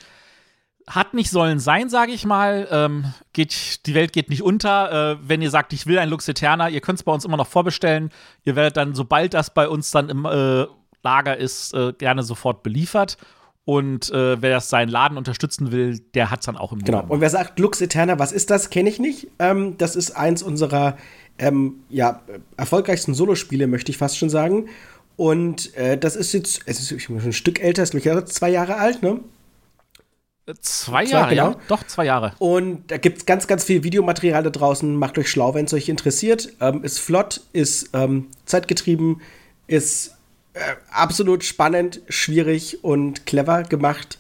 Hat 0.87 1.15
nicht 1.15 1.31
sollen 1.31 1.61
sein, 1.61 1.89
sage 1.89 2.13
ich 2.13 2.27
mal. 2.27 2.69
Ähm, 2.71 3.15
geht, 3.33 3.87
die 3.87 3.95
Welt 3.95 4.13
geht 4.13 4.29
nicht 4.29 4.43
unter. 4.43 5.13
Äh, 5.13 5.19
wenn 5.27 5.41
ihr 5.41 5.51
sagt, 5.51 5.73
ich 5.73 5.87
will 5.87 5.99
ein 5.99 6.11
Lux 6.11 6.29
Eterna, 6.29 6.69
ihr 6.69 6.81
könnt 6.81 6.99
es 6.99 7.03
bei 7.03 7.13
uns 7.13 7.25
immer 7.25 7.37
noch 7.39 7.47
vorbestellen. 7.47 8.11
Ihr 8.45 8.55
werdet 8.55 8.77
dann, 8.77 8.95
sobald 8.95 9.33
das 9.35 9.53
bei 9.53 9.69
uns 9.69 9.91
dann 9.91 10.11
im 10.11 10.27
äh, 10.27 10.67
Lager 11.03 11.37
ist, 11.37 11.75
äh, 11.75 11.93
gerne 11.93 12.23
sofort 12.23 12.63
beliefert. 12.63 13.17
Und 13.65 14.11
äh, 14.11 14.43
wer 14.43 14.51
das 14.51 14.69
seinen 14.69 14.91
Laden 14.91 15.17
unterstützen 15.17 15.73
will, 15.73 16.01
der 16.15 16.31
hat 16.31 16.41
es 16.41 16.47
dann 16.47 16.57
auch 16.57 16.73
im 16.73 16.81
Genau. 16.81 17.05
Und 17.09 17.23
wer 17.23 17.31
sagt, 17.31 17.59
Lux 17.59 17.81
Eterna, 17.81 18.19
was 18.19 18.33
ist 18.33 18.51
das? 18.51 18.69
Kenne 18.69 18.91
ich 18.91 18.99
nicht. 18.99 19.29
Ähm, 19.39 19.79
das 19.79 19.97
ist 19.97 20.11
eins 20.11 20.43
unserer 20.43 20.99
ähm, 21.39 21.77
ja, 21.89 22.21
erfolgreichsten 22.59 23.15
Solospiele, 23.15 23.67
möchte 23.67 23.91
ich 23.91 23.97
fast 23.97 24.19
schon 24.19 24.29
sagen. 24.29 24.69
Und 25.17 25.75
äh, 25.77 25.97
das 25.97 26.17
ist 26.17 26.33
jetzt, 26.33 26.63
es 26.67 26.81
ist 26.81 27.03
schon 27.03 27.19
ein 27.19 27.33
Stück 27.33 27.63
älter, 27.63 27.83
ist 27.83 27.93
glaube 27.93 28.25
ich 28.27 28.33
zwei 28.33 28.51
Jahre 28.51 28.77
alt, 28.77 29.03
ne? 29.03 29.21
Zwei 30.61 31.05
Jahre, 31.05 31.29
zwei, 31.29 31.35
genau. 31.35 31.51
ja. 31.53 31.57
Doch, 31.69 31.85
zwei 31.85 32.05
Jahre. 32.05 32.33
Und 32.39 32.91
da 32.91 32.99
gibt 32.99 33.19
es 33.19 33.27
ganz, 33.27 33.47
ganz 33.47 33.65
viel 33.65 33.83
Videomaterial 33.83 34.43
da 34.43 34.51
draußen. 34.51 34.95
Macht 34.95 35.17
euch 35.17 35.31
schlau, 35.31 35.55
wenn 35.55 35.65
es 35.65 35.73
euch 35.73 35.89
interessiert. 35.89 36.53
Ähm, 36.61 36.85
ist 36.85 36.99
flott, 36.99 37.41
ist 37.53 37.91
ähm, 37.95 38.29
zeitgetrieben, 38.45 39.23
ist 39.67 40.17
äh, 40.53 40.61
absolut 40.91 41.45
spannend, 41.45 42.03
schwierig 42.09 42.85
und 42.85 43.25
clever 43.25 43.63
gemacht. 43.63 44.19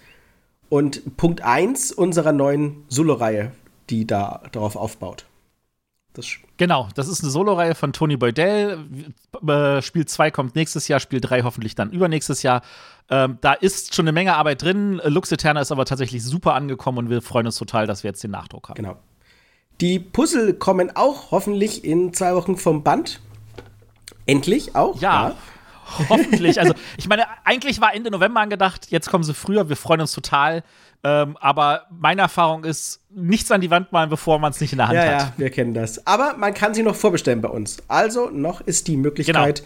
Und 0.70 1.16
Punkt 1.18 1.42
1 1.42 1.92
unserer 1.92 2.32
neuen 2.32 2.84
Solo-Reihe, 2.88 3.52
die 3.90 4.06
da 4.06 4.42
darauf 4.52 4.76
aufbaut. 4.76 5.26
Das 6.14 6.26
genau, 6.56 6.88
das 6.94 7.08
ist 7.08 7.22
eine 7.22 7.30
Solo-Reihe 7.30 7.74
von 7.74 7.92
Tony 7.92 8.16
Boydell. 8.16 8.78
Äh, 9.46 9.82
Spiel 9.82 10.06
2 10.06 10.30
kommt 10.30 10.54
nächstes 10.54 10.86
Jahr, 10.86 11.00
Spiel 11.00 11.20
3 11.20 11.42
hoffentlich 11.42 11.74
dann 11.74 11.90
übernächstes 11.90 12.42
Jahr. 12.42 12.62
Ähm, 13.10 13.38
da 13.40 13.52
ist 13.52 13.94
schon 13.94 14.04
eine 14.04 14.12
Menge 14.12 14.36
Arbeit 14.36 14.62
drin. 14.62 15.00
Lux 15.04 15.32
Eterna 15.32 15.60
ist 15.60 15.72
aber 15.72 15.84
tatsächlich 15.84 16.22
super 16.22 16.54
angekommen 16.54 16.98
und 16.98 17.10
wir 17.10 17.20
freuen 17.20 17.46
uns 17.46 17.56
total, 17.56 17.88
dass 17.88 18.04
wir 18.04 18.10
jetzt 18.10 18.22
den 18.22 18.30
Nachdruck 18.30 18.68
haben. 18.68 18.76
Genau. 18.76 18.96
Die 19.80 19.98
Puzzle 19.98 20.54
kommen 20.54 20.94
auch 20.94 21.32
hoffentlich 21.32 21.84
in 21.84 22.14
zwei 22.14 22.34
Wochen 22.36 22.56
vom 22.56 22.84
Band. 22.84 23.20
Endlich 24.24 24.76
auch. 24.76 25.00
ja. 25.00 25.28
ja. 25.30 25.36
Hoffentlich. 26.08 26.58
Also, 26.58 26.72
ich 26.96 27.08
meine, 27.08 27.24
eigentlich 27.44 27.80
war 27.80 27.94
Ende 27.94 28.10
November 28.10 28.40
angedacht, 28.40 28.86
jetzt 28.90 29.10
kommen 29.10 29.22
sie 29.22 29.34
früher, 29.34 29.68
wir 29.68 29.76
freuen 29.76 30.00
uns 30.00 30.12
total. 30.12 30.64
Ähm, 31.06 31.36
aber 31.38 31.82
meine 31.90 32.22
Erfahrung 32.22 32.64
ist, 32.64 33.00
nichts 33.10 33.50
an 33.52 33.60
die 33.60 33.70
Wand 33.70 33.92
malen, 33.92 34.08
bevor 34.08 34.38
man 34.38 34.52
es 34.52 34.60
nicht 34.60 34.72
in 34.72 34.78
der 34.78 34.88
Hand 34.88 34.96
ja, 34.96 35.02
hat. 35.02 35.20
Ja, 35.20 35.32
wir 35.36 35.50
kennen 35.50 35.74
das. 35.74 36.06
Aber 36.06 36.34
man 36.38 36.54
kann 36.54 36.72
sie 36.72 36.82
noch 36.82 36.96
vorbestellen 36.96 37.42
bei 37.42 37.50
uns. 37.50 37.76
Also 37.88 38.30
noch 38.30 38.62
ist 38.62 38.88
die 38.88 38.96
Möglichkeit, 38.96 39.62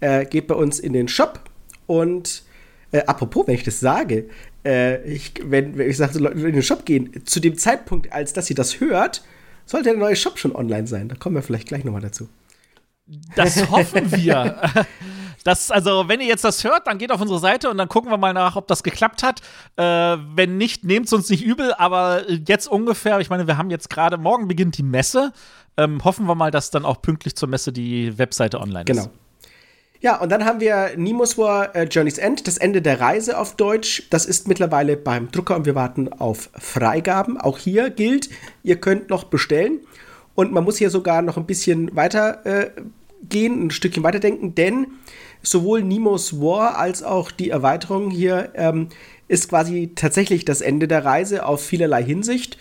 genau. 0.00 0.12
äh, 0.12 0.24
geht 0.24 0.46
bei 0.46 0.54
uns 0.54 0.78
in 0.78 0.92
den 0.92 1.08
Shop 1.08 1.40
und 1.86 2.44
äh, 2.92 3.02
apropos, 3.06 3.48
wenn 3.48 3.56
ich 3.56 3.64
das 3.64 3.80
sage, 3.80 4.28
äh, 4.64 5.02
ich, 5.02 5.32
wenn, 5.42 5.76
wenn 5.76 5.90
ich 5.90 5.96
sage, 5.96 6.20
Leute 6.20 6.38
in 6.38 6.52
den 6.52 6.62
Shop 6.62 6.84
gehen, 6.84 7.26
zu 7.26 7.40
dem 7.40 7.58
Zeitpunkt, 7.58 8.12
als 8.12 8.32
dass 8.32 8.48
ihr 8.48 8.56
das 8.56 8.78
hört, 8.78 9.24
sollte 9.64 9.90
der 9.90 9.98
neue 9.98 10.14
Shop 10.14 10.38
schon 10.38 10.54
online 10.54 10.86
sein. 10.86 11.08
Da 11.08 11.16
kommen 11.16 11.34
wir 11.34 11.42
vielleicht 11.42 11.66
gleich 11.66 11.84
nochmal 11.84 12.02
dazu. 12.02 12.28
Das 13.34 13.68
hoffen 13.70 14.12
wir. 14.12 14.60
das, 15.46 15.70
also, 15.70 16.08
wenn 16.08 16.20
ihr 16.20 16.26
jetzt 16.26 16.42
das 16.42 16.64
hört, 16.64 16.88
dann 16.88 16.98
geht 16.98 17.12
auf 17.12 17.20
unsere 17.20 17.38
Seite 17.38 17.70
und 17.70 17.78
dann 17.78 17.88
gucken 17.88 18.10
wir 18.10 18.16
mal 18.16 18.32
nach, 18.32 18.56
ob 18.56 18.66
das 18.66 18.82
geklappt 18.82 19.22
hat. 19.22 19.42
Äh, 19.76 20.18
wenn 20.34 20.58
nicht, 20.58 20.82
nehmt 20.82 21.06
es 21.06 21.12
uns 21.12 21.30
nicht 21.30 21.44
übel, 21.44 21.72
aber 21.74 22.28
jetzt 22.28 22.66
ungefähr, 22.66 23.20
ich 23.20 23.30
meine, 23.30 23.46
wir 23.46 23.56
haben 23.56 23.70
jetzt 23.70 23.88
gerade, 23.88 24.18
morgen 24.18 24.48
beginnt 24.48 24.76
die 24.76 24.82
Messe. 24.82 25.32
Ähm, 25.76 26.02
hoffen 26.02 26.26
wir 26.26 26.34
mal, 26.34 26.50
dass 26.50 26.70
dann 26.70 26.84
auch 26.84 27.00
pünktlich 27.00 27.36
zur 27.36 27.48
Messe 27.48 27.72
die 27.72 28.18
Webseite 28.18 28.60
online 28.60 28.86
ist. 28.88 28.96
Genau. 28.96 29.10
Ja, 30.00 30.20
und 30.20 30.30
dann 30.30 30.44
haben 30.44 30.58
wir 30.58 30.90
Nemo's 30.96 31.38
War 31.38 31.74
äh, 31.76 31.84
Journey's 31.84 32.18
End, 32.18 32.46
das 32.48 32.58
Ende 32.58 32.82
der 32.82 33.00
Reise 33.00 33.38
auf 33.38 33.54
Deutsch. 33.54 34.08
Das 34.10 34.26
ist 34.26 34.48
mittlerweile 34.48 34.96
beim 34.96 35.30
Drucker 35.30 35.54
und 35.54 35.64
wir 35.64 35.76
warten 35.76 36.12
auf 36.12 36.50
Freigaben. 36.58 37.40
Auch 37.40 37.58
hier 37.58 37.90
gilt, 37.90 38.30
ihr 38.64 38.76
könnt 38.80 39.10
noch 39.10 39.24
bestellen. 39.24 39.80
Und 40.34 40.52
man 40.52 40.64
muss 40.64 40.76
hier 40.76 40.90
sogar 40.90 41.22
noch 41.22 41.36
ein 41.36 41.46
bisschen 41.46 41.94
weiter 41.94 42.44
äh, 42.44 42.70
gehen, 43.28 43.66
ein 43.66 43.70
Stückchen 43.70 44.02
weiterdenken, 44.02 44.54
denn 44.54 44.88
sowohl 45.46 45.82
Nemo's 45.82 46.40
War 46.40 46.78
als 46.78 47.02
auch 47.02 47.30
die 47.30 47.50
Erweiterung 47.50 48.10
hier 48.10 48.50
ähm, 48.54 48.88
ist 49.28 49.48
quasi 49.48 49.92
tatsächlich 49.94 50.44
das 50.44 50.60
Ende 50.60 50.88
der 50.88 51.04
Reise 51.04 51.46
auf 51.46 51.64
vielerlei 51.64 52.02
Hinsicht. 52.02 52.58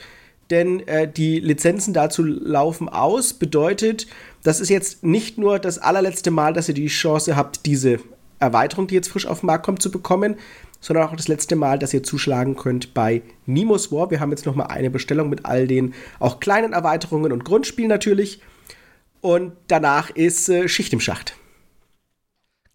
Denn 0.52 0.88
äh, 0.88 1.12
die 1.12 1.40
Lizenzen 1.40 1.94
dazu 1.94 2.24
laufen 2.24 2.88
aus, 2.88 3.34
bedeutet, 3.34 4.06
das 4.44 4.60
ist 4.60 4.70
jetzt 4.70 5.04
nicht 5.04 5.40
nur 5.40 5.58
das 5.58 5.80
allerletzte 5.80 6.30
Mal, 6.30 6.54
dass 6.54 6.68
ihr 6.68 6.76
die 6.76 6.88
Chance 6.88 7.36
habt, 7.36 7.66
diese 7.66 8.00
Erweiterung, 8.40 8.86
die 8.86 8.94
jetzt 8.94 9.08
frisch 9.08 9.26
auf 9.26 9.40
den 9.40 9.48
Markt 9.48 9.66
kommt, 9.66 9.82
zu 9.82 9.90
bekommen, 9.90 10.36
sondern 10.80 11.08
auch 11.08 11.16
das 11.16 11.28
letzte 11.28 11.56
Mal, 11.56 11.80
dass 11.80 11.96
ihr 11.96 12.04
zuschlagen 12.04 12.56
könnt 12.56 12.94
bei 12.94 13.24
Nemo's 13.48 13.92
War. 13.92 14.12
Wir 14.12 14.20
haben 14.20 14.30
jetzt 14.30 14.46
noch 14.46 14.54
mal 14.54 14.66
eine 14.66 14.92
Bestellung 14.92 15.30
mit 15.30 15.46
all 15.46 15.66
den 15.66 15.96
auch 16.20 16.40
kleinen 16.40 16.74
Erweiterungen 16.74 17.32
und 17.32 17.44
Grundspielen 17.44 17.90
natürlich. 17.90 18.42
Und 19.22 19.54
danach 19.68 20.12
ist 20.12 20.50
äh, 20.50 20.68
Schicht 20.68 20.94
im 20.94 21.00
Schacht. 21.00 21.36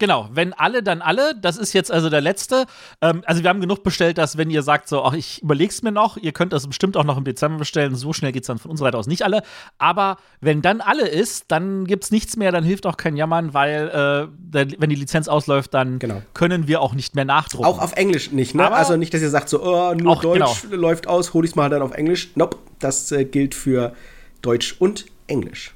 Genau, 0.01 0.27
wenn 0.33 0.53
alle, 0.53 0.81
dann 0.81 1.03
alle. 1.03 1.35
Das 1.39 1.57
ist 1.57 1.73
jetzt 1.73 1.91
also 1.91 2.09
der 2.09 2.21
letzte. 2.21 2.65
Ähm, 3.01 3.21
also 3.27 3.43
wir 3.43 3.51
haben 3.51 3.61
genug 3.61 3.83
bestellt, 3.83 4.17
dass 4.17 4.35
wenn 4.35 4.49
ihr 4.49 4.63
sagt, 4.63 4.87
so, 4.87 5.03
ach, 5.03 5.13
ich 5.13 5.43
überleg's 5.43 5.83
mir 5.83 5.91
noch, 5.91 6.17
ihr 6.17 6.31
könnt 6.31 6.53
das 6.53 6.65
bestimmt 6.65 6.97
auch 6.97 7.03
noch 7.03 7.19
im 7.19 7.23
Dezember 7.23 7.59
bestellen. 7.59 7.93
So 7.93 8.11
schnell 8.11 8.31
geht's 8.31 8.47
dann 8.47 8.57
von 8.57 8.71
unserer 8.71 8.87
Seite 8.87 8.97
aus 8.97 9.05
nicht 9.05 9.21
alle. 9.21 9.43
Aber 9.77 10.17
wenn 10.39 10.63
dann 10.63 10.81
alle 10.81 11.07
ist, 11.07 11.51
dann 11.51 11.85
gibt's 11.85 12.09
nichts 12.09 12.35
mehr, 12.35 12.51
dann 12.51 12.63
hilft 12.63 12.87
auch 12.87 12.97
kein 12.97 13.15
Jammern, 13.15 13.53
weil 13.53 14.31
äh, 14.51 14.73
wenn 14.79 14.89
die 14.89 14.95
Lizenz 14.95 15.27
ausläuft, 15.27 15.75
dann 15.75 15.99
genau. 15.99 16.23
können 16.33 16.67
wir 16.67 16.81
auch 16.81 16.95
nicht 16.95 17.13
mehr 17.13 17.25
nachdrucken. 17.25 17.65
Auch 17.65 17.77
auf 17.77 17.93
Englisch 17.93 18.31
nicht, 18.31 18.55
ne? 18.55 18.65
Aber 18.65 18.77
also 18.77 18.97
nicht, 18.97 19.13
dass 19.13 19.21
ihr 19.21 19.29
sagt, 19.29 19.49
so, 19.49 19.61
oh, 19.61 19.93
nur 19.93 20.13
auch, 20.13 20.21
Deutsch 20.23 20.63
genau. 20.63 20.77
läuft 20.77 21.05
aus, 21.05 21.35
hol 21.35 21.45
ich's 21.45 21.53
mal 21.53 21.69
dann 21.69 21.83
auf 21.83 21.91
Englisch. 21.91 22.31
Nope, 22.33 22.57
das 22.79 23.11
äh, 23.11 23.23
gilt 23.23 23.53
für 23.53 23.93
Deutsch 24.41 24.77
und 24.79 25.05
Englisch. 25.27 25.75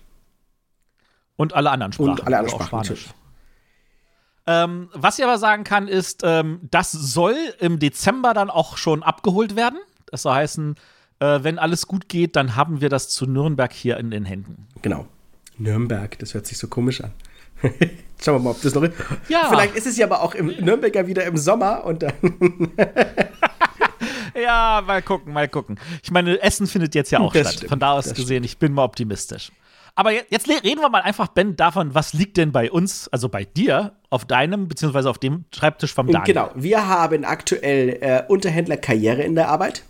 Und 1.35 1.53
alle 1.53 1.69
anderen 1.69 1.93
Sprachen. 1.93 2.09
Und 2.09 2.25
alle 2.25 2.39
anderen 2.39 2.59
Sprachen, 2.59 2.77
natürlich. 2.77 3.13
Ähm, 4.47 4.89
was 4.93 5.17
ich 5.17 5.25
aber 5.25 5.37
sagen 5.37 5.63
kann, 5.63 5.87
ist, 5.87 6.21
ähm, 6.23 6.59
das 6.69 6.91
soll 6.91 7.35
im 7.59 7.79
Dezember 7.79 8.33
dann 8.33 8.49
auch 8.49 8.77
schon 8.77 9.03
abgeholt 9.03 9.55
werden. 9.55 9.79
Das 10.11 10.21
soll 10.21 10.33
heißen, 10.33 10.75
äh, 11.19 11.39
wenn 11.41 11.57
alles 11.57 11.87
gut 11.87 12.09
geht, 12.09 12.35
dann 12.35 12.55
haben 12.55 12.81
wir 12.81 12.89
das 12.89 13.09
zu 13.09 13.25
Nürnberg 13.25 13.73
hier 13.73 13.97
in 13.97 14.11
den 14.11 14.25
Händen. 14.25 14.67
Genau. 14.81 15.07
Nürnberg, 15.57 16.19
das 16.19 16.33
hört 16.33 16.45
sich 16.45 16.57
so 16.57 16.67
komisch 16.67 17.01
an. 17.01 17.11
Schauen 18.21 18.35
wir 18.35 18.39
mal, 18.39 18.49
ob 18.51 18.61
das 18.61 18.73
noch 18.75 18.83
ist. 18.83 18.93
Ja. 19.29 19.47
Vielleicht 19.49 19.75
ist 19.75 19.87
es 19.87 19.97
ja 19.97 20.05
aber 20.05 20.21
auch 20.21 20.35
im 20.35 20.47
Nürnberger 20.47 21.07
wieder 21.07 21.25
im 21.25 21.37
Sommer 21.37 21.83
und 21.85 22.03
dann. 22.03 22.13
ja, 24.41 24.83
mal 24.85 25.01
gucken, 25.01 25.33
mal 25.33 25.47
gucken. 25.47 25.79
Ich 26.03 26.11
meine, 26.11 26.41
Essen 26.41 26.67
findet 26.67 26.95
jetzt 26.95 27.11
ja 27.11 27.19
auch 27.19 27.33
das 27.33 27.41
statt. 27.41 27.53
Stimmt, 27.55 27.69
Von 27.69 27.79
da 27.79 27.93
aus 27.93 28.09
gesehen, 28.09 28.25
stimmt. 28.25 28.45
ich 28.45 28.57
bin 28.57 28.73
mal 28.73 28.83
optimistisch. 28.83 29.51
Aber 29.95 30.11
jetzt 30.11 30.49
reden 30.49 30.81
wir 30.81 30.89
mal 30.89 31.01
einfach, 31.01 31.29
Ben, 31.29 31.55
davon, 31.55 31.95
was 31.95 32.13
liegt 32.13 32.35
denn 32.35 32.51
bei 32.51 32.69
uns, 32.69 33.07
also 33.07 33.29
bei 33.29 33.45
dir, 33.45 33.93
auf 34.09 34.25
deinem, 34.25 34.67
beziehungsweise 34.67 35.09
auf 35.09 35.17
dem 35.17 35.45
Schreibtisch 35.53 35.93
vom 35.93 36.07
Daniel? 36.07 36.25
Genau, 36.25 36.51
wir 36.53 36.87
haben 36.87 37.23
aktuell 37.23 37.97
äh, 38.01 38.23
Unterhändlerkarriere 38.27 39.23
in 39.23 39.35
der 39.35 39.47
Arbeit. 39.47 39.83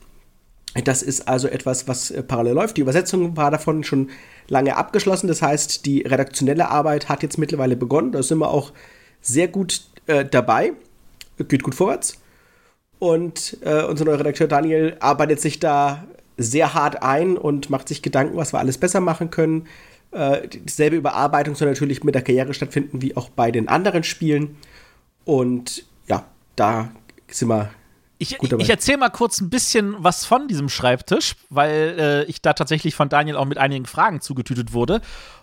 Das 0.84 1.02
ist 1.02 1.28
also 1.28 1.48
etwas, 1.48 1.88
was 1.88 2.12
äh, 2.12 2.22
parallel 2.22 2.54
läuft. 2.54 2.78
Die 2.78 2.82
Übersetzung 2.82 3.36
war 3.36 3.50
davon 3.50 3.84
schon 3.84 4.10
lange 4.48 4.76
abgeschlossen. 4.76 5.28
Das 5.28 5.42
heißt, 5.42 5.86
die 5.86 6.02
redaktionelle 6.02 6.70
Arbeit 6.70 7.10
hat 7.10 7.24
jetzt 7.24 7.38
mittlerweile 7.40 7.76
begonnen. 7.76 8.12
Da 8.12 8.22
sind 8.22 8.38
wir 8.38 8.50
auch 8.50 8.74
sehr 9.22 9.48
gut 9.48 9.82
äh, 10.06 10.24
dabei. 10.24 10.74
Geht 11.48 11.64
gut 11.64 11.74
vorwärts. 11.74 12.22
Und 13.00 13.58
äh, 13.62 13.84
unser 13.84 14.06
neuer 14.06 14.20
Redakteur 14.20 14.48
Daniel 14.48 14.98
arbeitet 15.00 15.42
sich 15.42 15.60
da 15.60 16.06
sehr 16.38 16.74
hart 16.74 17.02
ein 17.02 17.38
und 17.38 17.70
macht 17.70 17.88
sich 17.88 18.02
Gedanken, 18.02 18.38
was 18.38 18.54
wir 18.54 18.60
alles 18.60 18.78
besser 18.78 19.00
machen 19.00 19.32
können. 19.32 19.68
Äh, 20.16 20.48
dieselbe 20.48 20.96
Überarbeitung 20.96 21.56
soll 21.56 21.68
natürlich 21.68 22.06
mit 22.06 22.16
der 22.16 22.22
Karriere 22.22 22.54
stattfinden 22.54 23.02
wie 23.02 23.18
auch 23.18 23.28
bei 23.28 23.52
den 23.52 23.68
anderen 23.68 24.04
Spielen. 24.04 24.56
Und 25.26 25.84
ja, 26.08 26.26
da 26.56 26.90
sind 27.28 27.50
wir. 27.50 27.70
Ich, 28.18 28.42
ich 28.42 28.70
erzähle 28.70 29.00
mal 29.00 29.10
kurz 29.10 29.42
ein 29.42 29.50
bisschen 29.50 29.94
was 29.98 30.24
von 30.24 30.48
diesem 30.48 30.70
Schreibtisch, 30.70 31.36
weil 31.50 31.96
äh, 32.00 32.24
ich 32.30 32.42
da 32.42 32.54
tatsächlich 32.54 32.96
von 32.96 33.10
Daniel 33.10 33.36
auch 33.36 33.44
mit 33.44 33.58
einigen 33.58 33.86
Fragen 33.86 34.22
zugetütet 34.22 34.72
wurde. 34.72 35.02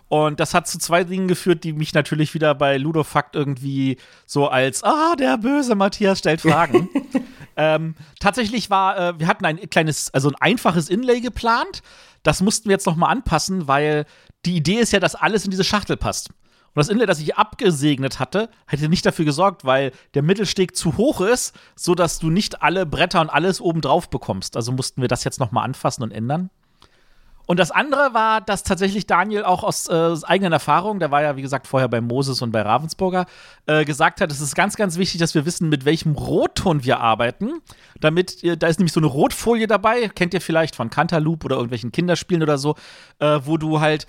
Und 0.08 0.40
das 0.40 0.54
hat 0.54 0.66
zu 0.66 0.78
zwei 0.78 1.04
Dingen 1.04 1.28
geführt, 1.28 1.64
die 1.64 1.74
mich 1.74 1.92
natürlich 1.92 2.32
wieder 2.32 2.54
bei 2.54 2.78
Ludofakt 2.78 3.36
irgendwie 3.36 3.98
so 4.24 4.48
als, 4.48 4.82
ah, 4.84 5.16
der 5.16 5.36
böse 5.36 5.74
Matthias 5.74 6.20
stellt 6.20 6.40
Fragen. 6.40 6.88
ähm, 7.56 7.94
tatsächlich 8.20 8.70
war, 8.70 8.98
äh, 8.98 9.18
wir 9.18 9.26
hatten 9.26 9.44
ein 9.44 9.68
kleines, 9.68 10.12
also 10.14 10.30
ein 10.30 10.34
einfaches 10.40 10.88
Inlay 10.88 11.20
geplant. 11.20 11.82
Das 12.22 12.40
mussten 12.40 12.68
wir 12.68 12.74
jetzt 12.74 12.86
noch 12.86 12.96
mal 12.96 13.08
anpassen, 13.08 13.68
weil 13.68 14.06
die 14.44 14.56
Idee 14.56 14.80
ist 14.80 14.92
ja, 14.92 15.00
dass 15.00 15.14
alles 15.14 15.44
in 15.44 15.50
diese 15.50 15.64
Schachtel 15.64 15.96
passt. 15.96 16.30
Und 16.74 16.78
das 16.80 16.88
Inlay, 16.88 17.04
das 17.04 17.20
ich 17.20 17.36
abgesegnet 17.36 18.18
hatte, 18.18 18.48
hätte 18.66 18.88
nicht 18.88 19.04
dafür 19.04 19.26
gesorgt, 19.26 19.64
weil 19.66 19.92
der 20.14 20.22
Mittelsteg 20.22 20.74
zu 20.74 20.96
hoch 20.96 21.20
ist, 21.20 21.54
sodass 21.76 22.18
du 22.18 22.30
nicht 22.30 22.62
alle 22.62 22.86
Bretter 22.86 23.20
und 23.20 23.28
alles 23.28 23.60
oben 23.60 23.82
drauf 23.82 24.08
bekommst. 24.08 24.56
Also 24.56 24.72
mussten 24.72 25.02
wir 25.02 25.08
das 25.08 25.24
jetzt 25.24 25.38
noch 25.38 25.52
mal 25.52 25.64
anfassen 25.64 26.02
und 26.02 26.12
ändern. 26.12 26.48
Und 27.46 27.58
das 27.58 27.70
andere 27.70 28.14
war, 28.14 28.40
dass 28.40 28.62
tatsächlich 28.62 29.06
Daniel 29.06 29.44
auch 29.44 29.64
aus 29.64 29.88
äh, 29.88 30.14
eigenen 30.22 30.52
Erfahrungen, 30.52 31.00
der 31.00 31.10
war 31.10 31.22
ja 31.22 31.36
wie 31.36 31.42
gesagt 31.42 31.66
vorher 31.66 31.88
bei 31.88 32.00
Moses 32.00 32.40
und 32.40 32.52
bei 32.52 32.62
Ravensburger, 32.62 33.26
äh, 33.66 33.84
gesagt 33.84 34.20
hat, 34.20 34.30
es 34.30 34.40
ist 34.40 34.54
ganz, 34.54 34.76
ganz 34.76 34.96
wichtig, 34.96 35.18
dass 35.20 35.34
wir 35.34 35.44
wissen, 35.44 35.68
mit 35.68 35.84
welchem 35.84 36.12
Rotton 36.12 36.84
wir 36.84 37.00
arbeiten. 37.00 37.60
Damit, 38.00 38.42
äh, 38.44 38.56
da 38.56 38.68
ist 38.68 38.78
nämlich 38.78 38.92
so 38.92 39.00
eine 39.00 39.08
Rotfolie 39.08 39.66
dabei, 39.66 40.08
kennt 40.08 40.34
ihr 40.34 40.40
vielleicht 40.40 40.76
von 40.76 40.90
Cantaloupe 40.90 41.44
oder 41.46 41.56
irgendwelchen 41.56 41.92
Kinderspielen 41.92 42.42
oder 42.42 42.58
so, 42.58 42.76
äh, 43.18 43.40
wo 43.44 43.56
du 43.56 43.80
halt, 43.80 44.06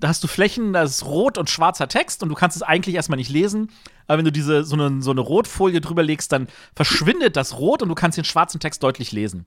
da 0.00 0.08
hast 0.08 0.24
du 0.24 0.28
Flächen, 0.28 0.72
da 0.72 0.82
ist 0.82 1.04
rot 1.04 1.38
und 1.38 1.48
schwarzer 1.48 1.86
Text 1.88 2.22
und 2.22 2.28
du 2.28 2.34
kannst 2.34 2.56
es 2.56 2.62
eigentlich 2.62 2.96
erstmal 2.96 3.18
nicht 3.18 3.30
lesen. 3.30 3.70
Aber 4.08 4.18
wenn 4.18 4.24
du 4.24 4.32
diese 4.32 4.64
so 4.64 4.74
eine, 4.74 5.00
so 5.00 5.12
eine 5.12 5.20
Rotfolie 5.20 5.80
drüber 5.80 6.02
legst, 6.02 6.32
dann 6.32 6.48
verschwindet 6.74 7.36
das 7.36 7.58
Rot 7.58 7.82
und 7.82 7.88
du 7.88 7.94
kannst 7.94 8.18
den 8.18 8.24
schwarzen 8.24 8.58
Text 8.58 8.82
deutlich 8.82 9.12
lesen. 9.12 9.46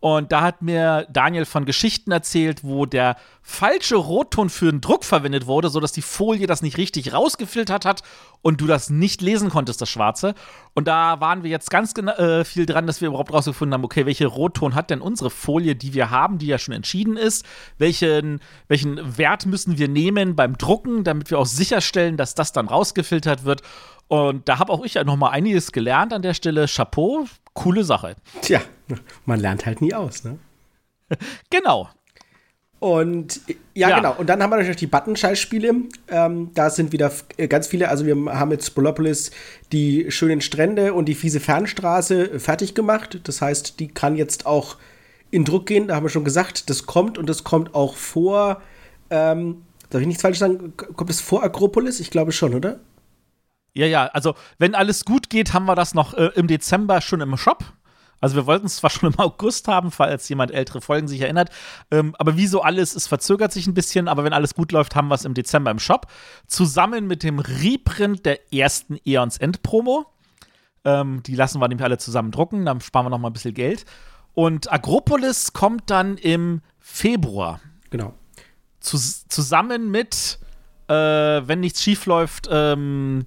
Und 0.00 0.30
da 0.30 0.42
hat 0.42 0.60
mir 0.60 1.06
Daniel 1.10 1.46
von 1.46 1.64
Geschichten 1.64 2.12
erzählt, 2.12 2.62
wo 2.62 2.84
der 2.84 3.16
falsche 3.42 3.96
Rotton 3.96 4.50
für 4.50 4.70
den 4.70 4.80
Druck 4.80 5.04
verwendet 5.04 5.46
wurde, 5.46 5.70
sodass 5.70 5.92
die 5.92 6.02
Folie 6.02 6.46
das 6.46 6.60
nicht 6.60 6.76
richtig 6.76 7.12
rausgefiltert 7.12 7.84
hat 7.84 8.02
und 8.42 8.60
du 8.60 8.66
das 8.66 8.90
nicht 8.90 9.22
lesen 9.22 9.48
konntest, 9.48 9.80
das 9.80 9.88
Schwarze. 9.88 10.34
Und 10.74 10.86
da 10.86 11.20
waren 11.20 11.42
wir 11.42 11.50
jetzt 11.50 11.70
ganz 11.70 11.96
äh, 11.96 12.44
viel 12.44 12.66
dran, 12.66 12.86
dass 12.86 13.00
wir 13.00 13.08
überhaupt 13.08 13.32
rausgefunden 13.32 13.72
haben, 13.72 13.84
okay, 13.84 14.04
welche 14.04 14.26
Rotton 14.26 14.74
hat 14.74 14.90
denn 14.90 15.00
unsere 15.00 15.30
Folie, 15.30 15.74
die 15.74 15.94
wir 15.94 16.10
haben, 16.10 16.38
die 16.38 16.46
ja 16.46 16.58
schon 16.58 16.74
entschieden 16.74 17.16
ist? 17.16 17.46
Welchen, 17.78 18.40
welchen 18.68 19.16
Wert 19.16 19.46
müssen 19.46 19.78
wir 19.78 19.88
nehmen 19.88 20.36
beim 20.36 20.58
Drucken, 20.58 21.04
damit 21.04 21.30
wir 21.30 21.38
auch 21.38 21.46
sicherstellen, 21.46 22.16
dass 22.16 22.34
das 22.34 22.52
dann 22.52 22.68
rausgefiltert 22.68 23.44
wird? 23.44 23.62
Und 24.08 24.48
da 24.48 24.58
habe 24.58 24.72
auch 24.72 24.84
ich 24.84 24.94
ja 24.94 25.04
noch 25.04 25.16
mal 25.16 25.30
einiges 25.30 25.72
gelernt 25.72 26.12
an 26.12 26.22
der 26.22 26.34
Stelle. 26.34 26.66
Chapeau, 26.66 27.26
coole 27.56 27.82
Sache. 27.82 28.14
Tja, 28.42 28.60
man 29.24 29.40
lernt 29.40 29.66
halt 29.66 29.80
nie 29.80 29.92
aus, 29.92 30.22
ne? 30.22 30.38
genau. 31.50 31.88
Und 32.78 33.40
ja, 33.74 33.88
ja, 33.88 33.96
genau. 33.96 34.14
Und 34.16 34.28
dann 34.28 34.42
haben 34.42 34.50
wir 34.50 34.56
natürlich 34.56 34.76
die 34.76 34.86
Button-Scheißspiele. 34.86 35.74
Ähm, 36.08 36.50
da 36.54 36.70
sind 36.70 36.92
wieder 36.92 37.10
ganz 37.48 37.66
viele. 37.66 37.88
Also, 37.88 38.04
wir 38.04 38.14
haben 38.38 38.50
jetzt 38.50 38.66
Spolopolis 38.66 39.30
die 39.72 40.10
schönen 40.10 40.40
Strände 40.40 40.92
und 40.92 41.06
die 41.06 41.14
fiese 41.14 41.40
Fernstraße 41.40 42.38
fertig 42.38 42.74
gemacht. 42.74 43.20
Das 43.24 43.40
heißt, 43.40 43.80
die 43.80 43.88
kann 43.88 44.14
jetzt 44.14 44.46
auch 44.46 44.76
in 45.30 45.44
Druck 45.44 45.66
gehen. 45.66 45.88
Da 45.88 45.96
haben 45.96 46.04
wir 46.04 46.10
schon 46.10 46.24
gesagt, 46.24 46.68
das 46.68 46.84
kommt 46.84 47.16
und 47.16 47.28
das 47.28 47.44
kommt 47.44 47.74
auch 47.74 47.96
vor. 47.96 48.60
Ähm, 49.08 49.62
darf 49.88 50.02
ich 50.02 50.06
nichts 50.06 50.22
falsch 50.22 50.38
sagen? 50.38 50.74
Kommt 50.76 51.10
es 51.10 51.22
vor 51.22 51.42
Akropolis? 51.42 51.98
Ich 51.98 52.10
glaube 52.10 52.32
schon, 52.32 52.54
oder? 52.54 52.80
Ja, 53.76 53.86
ja, 53.86 54.06
also 54.06 54.34
wenn 54.58 54.74
alles 54.74 55.04
gut 55.04 55.28
geht, 55.28 55.52
haben 55.52 55.66
wir 55.66 55.74
das 55.74 55.92
noch 55.92 56.14
äh, 56.14 56.30
im 56.34 56.46
Dezember 56.46 57.02
schon 57.02 57.20
im 57.20 57.36
Shop. 57.36 57.64
Also 58.20 58.34
wir 58.34 58.46
wollten 58.46 58.66
es 58.66 58.76
zwar 58.76 58.88
schon 58.90 59.12
im 59.12 59.18
August 59.18 59.68
haben, 59.68 59.90
falls 59.90 60.28
jemand 60.30 60.50
ältere 60.50 60.80
Folgen 60.80 61.08
sich 61.08 61.20
erinnert, 61.20 61.50
ähm, 61.90 62.14
aber 62.18 62.38
wie 62.38 62.46
so 62.46 62.62
alles, 62.62 62.94
es 62.94 63.06
verzögert 63.06 63.52
sich 63.52 63.66
ein 63.66 63.74
bisschen, 63.74 64.08
aber 64.08 64.24
wenn 64.24 64.32
alles 64.32 64.54
gut 64.54 64.72
läuft, 64.72 64.96
haben 64.96 65.08
wir 65.08 65.14
es 65.14 65.26
im 65.26 65.34
Dezember 65.34 65.70
im 65.70 65.78
Shop. 65.78 66.06
Zusammen 66.46 67.06
mit 67.06 67.22
dem 67.22 67.38
Reprint 67.38 68.24
der 68.24 68.52
ersten 68.52 68.98
Eons 69.04 69.36
End 69.36 69.62
Promo. 69.62 70.06
Ähm, 70.84 71.22
die 71.24 71.34
lassen 71.34 71.60
wir 71.60 71.68
nämlich 71.68 71.84
alle 71.84 71.98
zusammen 71.98 72.30
drucken, 72.30 72.64
dann 72.64 72.80
sparen 72.80 73.04
wir 73.06 73.10
noch 73.10 73.18
mal 73.18 73.28
ein 73.28 73.34
bisschen 73.34 73.54
Geld. 73.54 73.84
Und 74.32 74.72
Agropolis 74.72 75.52
kommt 75.52 75.90
dann 75.90 76.16
im 76.16 76.62
Februar. 76.78 77.60
Genau. 77.90 78.14
Zus 78.80 79.26
zusammen 79.28 79.90
mit, 79.90 80.38
äh, 80.88 80.94
wenn 80.94 81.60
nichts 81.60 81.82
schief 81.82 82.06
läuft, 82.06 82.48
ähm, 82.50 83.26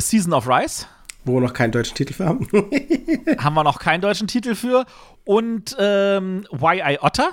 Season 0.00 0.32
of 0.32 0.48
Rise. 0.48 0.86
Wo 1.24 1.34
wir 1.34 1.40
noch 1.40 1.52
keinen 1.52 1.72
deutschen 1.72 1.94
Titel 1.94 2.14
für 2.14 2.26
haben. 2.26 2.48
haben 3.38 3.54
wir 3.54 3.64
noch 3.64 3.78
keinen 3.78 4.00
deutschen 4.00 4.26
Titel 4.26 4.54
für. 4.54 4.86
Und 5.24 5.76
ähm, 5.78 6.46
Why 6.50 6.80
I 6.94 6.98
Otter. 7.00 7.30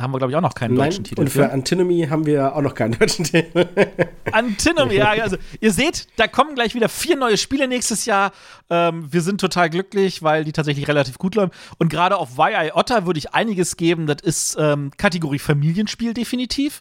Da 0.00 0.04
haben 0.04 0.14
wir, 0.14 0.18
glaube 0.18 0.32
ich, 0.32 0.36
auch 0.38 0.40
noch 0.40 0.54
keinen 0.54 0.76
Nein, 0.76 0.88
deutschen 0.88 1.04
Titel. 1.04 1.20
Und 1.20 1.28
für, 1.28 1.44
für 1.44 1.52
Antinomy 1.52 2.06
haben 2.08 2.24
wir 2.24 2.56
auch 2.56 2.62
noch 2.62 2.74
keinen 2.74 2.98
deutschen 2.98 3.26
Titel. 3.26 3.68
Antinomy, 4.32 4.94
ja, 4.94 5.10
also 5.10 5.36
ihr 5.60 5.72
seht, 5.72 6.06
da 6.16 6.26
kommen 6.26 6.54
gleich 6.54 6.74
wieder 6.74 6.88
vier 6.88 7.16
neue 7.16 7.36
Spiele 7.36 7.68
nächstes 7.68 8.06
Jahr. 8.06 8.32
Ähm, 8.70 9.12
wir 9.12 9.20
sind 9.20 9.42
total 9.42 9.68
glücklich, 9.68 10.22
weil 10.22 10.44
die 10.44 10.52
tatsächlich 10.52 10.88
relativ 10.88 11.18
gut 11.18 11.34
laufen. 11.34 11.50
Und 11.76 11.90
gerade 11.90 12.16
auf 12.16 12.38
YI 12.38 12.70
Otter 12.72 13.04
würde 13.04 13.18
ich 13.18 13.34
einiges 13.34 13.76
geben. 13.76 14.06
Das 14.06 14.22
ist 14.22 14.56
ähm, 14.58 14.90
Kategorie 14.96 15.38
Familienspiel 15.38 16.14
definitiv. 16.14 16.80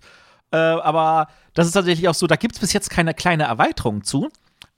Äh, 0.51 0.55
aber 0.55 1.27
das 1.55 1.67
ist 1.67 1.73
tatsächlich 1.73 2.07
auch 2.07 2.15
so, 2.15 2.25
da 2.25 2.37
gibt 2.37 2.55
es 2.55 2.61
bis 2.61 2.71
jetzt 2.71 2.89
keine 2.89 3.13
kleine 3.13 3.43
Erweiterung 3.43 4.05
zu. 4.05 4.29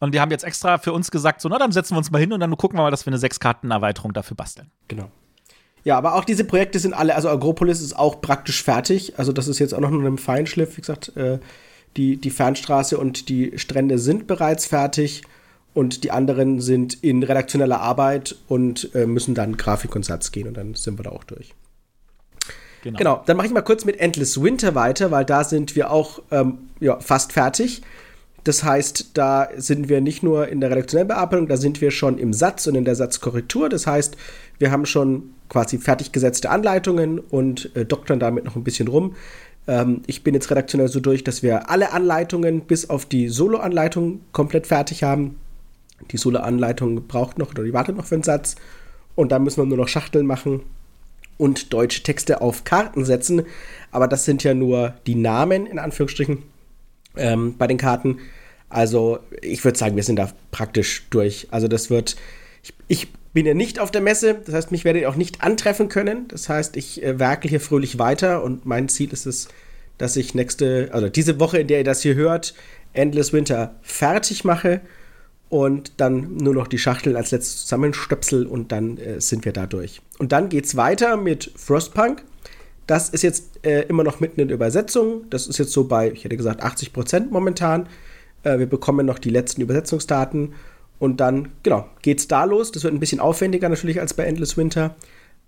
Und 0.01 0.15
die 0.15 0.20
haben 0.20 0.31
jetzt 0.31 0.43
extra 0.43 0.79
für 0.79 0.93
uns 0.93 1.12
gesagt, 1.12 1.41
so, 1.41 1.48
na, 1.48 1.60
dann 1.60 1.72
setzen 1.72 1.93
wir 1.93 2.00
uns 2.00 2.10
mal 2.10 2.17
hin 2.17 2.34
und 2.34 2.39
dann 2.39 2.58
gucken 2.58 2.77
wir 2.77 2.84
mal, 2.84 2.91
dass 2.91 3.05
wir 3.05 3.12
eine 3.12 3.20
Sechs-Karten-Erweiterung 3.20 4.13
dafür 4.13 4.36
basteln. 4.36 4.72
Genau. 4.88 5.12
Ja, 5.84 5.98
aber 5.98 6.15
auch 6.15 6.25
diese 6.25 6.43
Projekte 6.43 6.79
sind 6.79 6.93
alle, 6.93 7.15
also 7.15 7.29
Agropolis 7.29 7.81
ist 7.81 7.98
auch 7.98 8.20
praktisch 8.20 8.63
fertig. 8.63 9.17
Also 9.20 9.31
das 9.31 9.48
ist 9.48 9.60
jetzt 9.60 9.74
auch 9.74 9.79
noch 9.79 9.91
nur 9.91 10.05
im 10.05 10.17
Feinschliff. 10.17 10.75
Wie 10.77 10.81
gesagt, 10.81 11.15
äh, 11.15 11.39
die, 11.98 12.17
die 12.17 12.31
Fernstraße 12.31 12.98
und 12.98 13.29
die 13.29 13.58
Strände 13.60 14.00
sind 14.00 14.25
bereits 14.25 14.65
fertig 14.65 15.22
und 15.75 16.03
die 16.03 16.10
anderen 16.10 16.62
sind 16.62 17.03
in 17.03 17.22
redaktioneller 17.22 17.79
Arbeit 17.79 18.36
und 18.48 18.93
äh, 18.96 19.05
müssen 19.05 19.36
dann 19.36 19.55
Grafik 19.55 19.96
und 19.96 20.03
Satz 20.03 20.31
gehen 20.31 20.48
und 20.48 20.58
dann 20.58 20.74
sind 20.74 20.98
wir 20.98 21.03
da 21.03 21.12
auch 21.12 21.24
durch. 21.24 21.53
Genau, 22.84 22.98
genau 22.98 23.24
dann 23.25 23.38
mache 23.38 23.48
ich 23.48 23.53
mal 23.53 23.62
kurz 23.62 23.86
mit 23.86 24.00
Endless 24.00 24.41
Winter 24.41 24.74
weiter, 24.74 25.12
weil 25.12 25.25
da 25.25 25.43
sind 25.43 25.75
wir 25.75 25.91
auch 25.91 26.24
ähm, 26.31 26.58
ja, 26.79 27.00
fast 27.00 27.34
fertig. 27.34 27.84
Das 28.43 28.63
heißt, 28.63 29.12
da 29.13 29.50
sind 29.55 29.88
wir 29.88 30.01
nicht 30.01 30.24
nur 30.24 30.48
in 30.48 30.62
der 30.62 30.71
redaktionellen 30.71 31.07
Bearbeitung, 31.07 31.48
da 31.48 31.57
sind 31.57 31.79
wir 31.79 31.91
schon 31.91 32.17
im 32.17 32.33
Satz 32.33 32.65
und 32.67 32.75
in 32.75 32.86
der 32.86 32.95
Satzkorrektur. 32.95 33.69
Das 33.69 33.86
heißt, 33.86 34.17
wir 34.57 34.71
haben 34.71 34.86
schon 34.86 35.31
quasi 35.48 35.77
fertig 35.77 36.12
gesetzte 36.12 36.50
Anleitungen 36.50 37.19
und 37.19 37.75
äh, 37.75 37.86
doktern 37.86 38.19
damit 38.19 38.45
noch 38.45 38.55
ein 38.55 38.63
bisschen 38.63 38.88
rum. 38.88 39.15
Ähm, 39.67 40.01
ich 40.07 40.24
bin 40.24 40.33
jetzt 40.33 40.50
redaktionell 40.50 40.88
so 40.88 41.00
durch, 41.00 41.24
dass 41.24 41.43
wir 41.43 41.69
alle 41.69 41.91
Anleitungen 41.91 42.62
bis 42.62 42.89
auf 42.89 43.05
die 43.05 43.29
Solo-Anleitung 43.29 44.21
komplett 44.31 44.65
fertig 44.65 45.03
haben. 45.03 45.38
Die 46.12 46.17
Solo-Anleitung 46.17 47.07
braucht 47.07 47.38
noch 47.38 47.51
oder 47.51 47.63
die 47.63 47.74
wartet 47.74 47.95
noch 47.95 48.05
für 48.05 48.15
einen 48.15 48.24
Satz. 48.24 48.55
Und 49.15 49.31
dann 49.31 49.43
müssen 49.43 49.62
wir 49.62 49.65
nur 49.65 49.77
noch 49.77 49.88
Schachteln 49.88 50.25
machen 50.25 50.62
und 51.38 51.74
deutsche 51.74 52.01
Texte 52.01 52.41
auf 52.41 52.63
Karten 52.63 53.05
setzen. 53.05 53.43
Aber 53.91 54.07
das 54.07 54.25
sind 54.25 54.43
ja 54.43 54.53
nur 54.53 54.95
die 55.05 55.15
Namen 55.15 55.67
in 55.67 55.77
Anführungsstrichen 55.79 56.43
ähm, 57.15 57.56
bei 57.58 57.68
den 57.68 57.77
Karten. 57.77 58.20
Also 58.70 59.20
ich 59.41 59.63
würde 59.63 59.77
sagen, 59.77 59.96
wir 59.96 60.03
sind 60.03 60.15
da 60.18 60.32
praktisch 60.51 61.08
durch. 61.10 61.48
Also 61.51 61.68
das 61.68 61.89
wird, 61.89 62.15
ich, 62.63 62.74
ich, 62.88 63.08
bin 63.34 63.46
ja 63.46 63.53
nicht 63.53 63.80
auf 63.80 63.91
der 63.91 64.01
Messe, 64.01 64.41
das 64.46 64.53
heißt, 64.53 64.72
mich 64.72 64.84
werdet 64.84 65.03
ihr 65.03 65.10
auch 65.10 65.15
nicht 65.15 65.41
antreffen 65.41 65.88
können. 65.88 66.27
Das 66.27 66.50
heißt, 66.50 66.75
ich 66.75 67.01
äh, 67.01 67.18
werke 67.18 67.48
hier 67.48 67.62
fröhlich 67.62 67.98
weiter 67.98 68.44
und 68.44 68.65
mein 68.65 68.89
Ziel 68.89 69.13
ist 69.13 69.25
es, 69.25 69.48
dass 69.98 70.18
ich 70.18 70.36
nächste, 70.36 70.89
also 70.91 71.08
diese 71.08 71.39
Woche, 71.39 71.60
in 71.60 71.68
der 71.68 71.77
ihr 71.77 71.84
das 71.86 72.01
hier 72.01 72.15
hört, 72.15 72.53
Endless 72.94 73.32
Winter 73.32 73.75
fertig 73.82 74.44
mache 74.44 74.82
und 75.48 75.94
dann 75.98 76.38
nur 76.38 76.53
noch 76.53 76.68
die 76.68 76.77
Schachtel 76.77 77.15
als 77.15 77.32
letztes 77.32 77.62
zusammenstöpsel 77.62 78.46
und 78.46 78.72
dann 78.72 78.98
äh, 78.98 79.22
sind 79.22 79.46
wir 79.46 79.53
da 79.53 79.65
durch. 79.65 80.01
Und 80.18 80.32
dann 80.32 80.50
geht's 80.50 80.75
weiter 80.75 81.18
mit 81.18 81.51
Frostpunk. 81.56 82.24
Das 82.88 83.10
ist 83.10 83.22
jetzt 83.22 83.66
äh, 83.66 83.82
immer 83.84 84.04
noch 84.04 84.20
mitten 84.20 84.42
in 84.42 84.50
Übersetzung. 84.50 85.30
Das 85.30 85.48
ist 85.48 85.58
jetzt 85.58 85.72
so 85.72 85.86
bei, 85.86 86.12
ich 86.12 86.24
hätte 86.24 86.38
gesagt, 86.38 86.62
80 86.62 86.94
Prozent 86.94 87.32
momentan. 87.32 87.88
Äh, 88.44 88.60
wir 88.60 88.68
bekommen 88.68 89.06
noch 89.06 89.20
die 89.20 89.30
letzten 89.30 89.62
Übersetzungsdaten. 89.62 90.54
Und 91.00 91.18
dann, 91.18 91.50
genau, 91.64 91.88
geht's 92.02 92.28
da 92.28 92.44
los. 92.44 92.72
Das 92.72 92.84
wird 92.84 92.94
ein 92.94 93.00
bisschen 93.00 93.20
aufwendiger 93.20 93.70
natürlich 93.70 94.00
als 94.00 94.14
bei 94.14 94.24
Endless 94.26 94.58
Winter. 94.58 94.96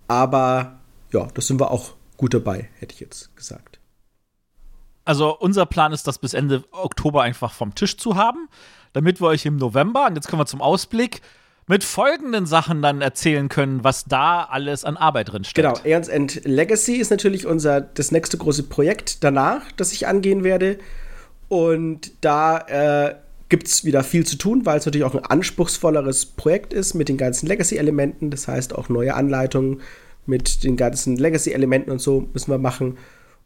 Aber 0.07 0.79
ja, 1.11 1.27
das 1.33 1.47
sind 1.47 1.59
wir 1.59 1.71
auch 1.71 1.93
gut 2.17 2.33
dabei, 2.33 2.69
hätte 2.79 2.93
ich 2.93 2.99
jetzt 2.99 3.35
gesagt. 3.35 3.79
Also 5.05 5.37
unser 5.37 5.65
Plan 5.65 5.91
ist, 5.91 6.07
das 6.07 6.17
bis 6.17 6.33
Ende 6.33 6.63
Oktober 6.71 7.21
einfach 7.21 7.53
vom 7.53 7.75
Tisch 7.75 7.97
zu 7.97 8.15
haben, 8.15 8.47
damit 8.93 9.21
wir 9.21 9.27
euch 9.27 9.45
im 9.45 9.57
November, 9.57 10.07
und 10.07 10.15
jetzt 10.15 10.27
kommen 10.27 10.41
wir 10.41 10.45
zum 10.45 10.61
Ausblick, 10.61 11.21
mit 11.67 11.83
folgenden 11.83 12.45
Sachen 12.45 12.81
dann 12.81 13.01
erzählen 13.01 13.49
können, 13.49 13.83
was 13.83 14.05
da 14.05 14.43
alles 14.43 14.83
an 14.83 14.97
Arbeit 14.97 15.31
drin 15.31 15.43
steckt. 15.43 15.67
Genau, 15.67 15.79
Aeons 15.85 16.07
End 16.07 16.41
Legacy 16.43 16.95
ist 16.95 17.09
natürlich 17.09 17.45
unser 17.45 17.81
das 17.81 18.11
nächste 18.11 18.37
große 18.37 18.63
Projekt 18.63 19.23
danach, 19.23 19.71
das 19.77 19.93
ich 19.93 20.07
angehen 20.07 20.43
werde. 20.43 20.77
Und 21.47 22.11
da 22.21 22.57
äh, 22.57 23.15
gibt 23.49 23.67
es 23.67 23.85
wieder 23.85 24.03
viel 24.03 24.25
zu 24.25 24.37
tun, 24.37 24.65
weil 24.65 24.79
es 24.79 24.85
natürlich 24.85 25.05
auch 25.05 25.15
ein 25.15 25.23
anspruchsvolleres 25.23 26.25
Projekt 26.25 26.73
ist 26.73 26.95
mit 26.95 27.09
den 27.09 27.17
ganzen 27.17 27.47
Legacy-Elementen. 27.47 28.31
Das 28.31 28.47
heißt 28.47 28.73
auch 28.75 28.89
neue 28.89 29.13
Anleitungen 29.13 29.81
mit 30.25 30.63
den 30.63 30.77
ganzen 30.77 31.17
Legacy-Elementen 31.17 31.91
und 31.91 31.99
so 31.99 32.27
müssen 32.33 32.51
wir 32.51 32.57
machen. 32.57 32.97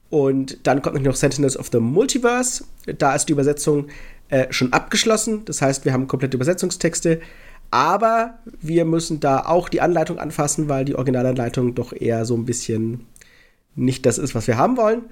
Und 0.10 0.66
dann 0.66 0.82
kommt 0.82 1.04
noch 1.04 1.16
Sentinels 1.16 1.58
of 1.58 1.68
the 1.72 1.80
Multiverse. 1.80 2.64
Da 2.98 3.14
ist 3.14 3.26
die 3.26 3.34
Übersetzung 3.34 3.88
äh, 4.30 4.48
schon 4.52 4.72
abgeschlossen. 4.72 5.44
Das 5.46 5.62
heißt, 5.62 5.84
wir 5.84 5.92
haben 5.92 6.08
komplette 6.08 6.38
Übersetzungstexte. 6.38 7.20
Aber 7.72 8.40
wir 8.62 8.86
müssen 8.86 9.20
da 9.20 9.42
auch 9.46 9.70
die 9.70 9.82
Anleitung 9.82 10.20
anfassen, 10.20 10.70
weil 10.70 10.86
die 10.86 10.96
Originalanleitung 10.96 11.76
doch 11.76 11.94
eher 11.94 12.26
so 12.26 12.36
ein 12.36 12.46
bisschen 12.46 13.06
nicht 13.76 14.06
das 14.06 14.18
ist, 14.18 14.36
was 14.36 14.48
wir 14.48 14.58
haben 14.58 14.78
wollen. 14.78 15.04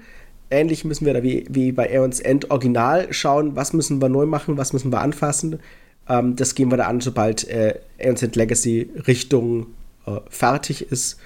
Ähnlich 0.50 0.84
müssen 0.84 1.06
wir 1.06 1.14
da 1.14 1.22
wie, 1.22 1.46
wie 1.50 1.72
bei 1.72 1.90
Aeons 1.90 2.20
End 2.20 2.50
Original 2.50 3.12
schauen, 3.12 3.56
was 3.56 3.72
müssen 3.72 4.00
wir 4.00 4.08
neu 4.08 4.26
machen, 4.26 4.56
was 4.56 4.72
müssen 4.72 4.92
wir 4.92 5.00
anfassen. 5.00 5.60
Ähm, 6.08 6.36
das 6.36 6.54
gehen 6.54 6.70
wir 6.70 6.76
da 6.76 6.86
an, 6.86 7.00
sobald 7.00 7.48
äh, 7.48 7.80
Aeons 7.98 8.22
End 8.22 8.36
Legacy 8.36 8.90
Richtung 9.06 9.66
äh, 10.06 10.20
fertig 10.28 10.90
ist. 10.90 11.18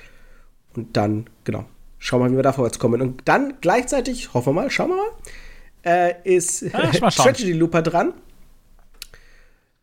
Und 0.74 0.96
dann, 0.96 1.28
genau, 1.44 1.64
schauen 1.98 2.20
wir 2.20 2.24
mal, 2.24 2.32
wie 2.32 2.36
wir 2.36 2.42
da 2.42 2.52
vorwärts 2.52 2.78
kommen. 2.78 3.00
Und 3.00 3.22
dann 3.26 3.54
gleichzeitig, 3.60 4.32
hoffen 4.34 4.54
wir 4.54 4.62
mal, 4.62 4.70
schauen 4.70 4.90
wir 4.90 4.96
mal, 4.96 5.10
äh, 5.82 6.14
ist 6.24 6.62
ja, 6.62 7.10
Strategy 7.10 7.52
Looper 7.52 7.82
dran. 7.82 8.14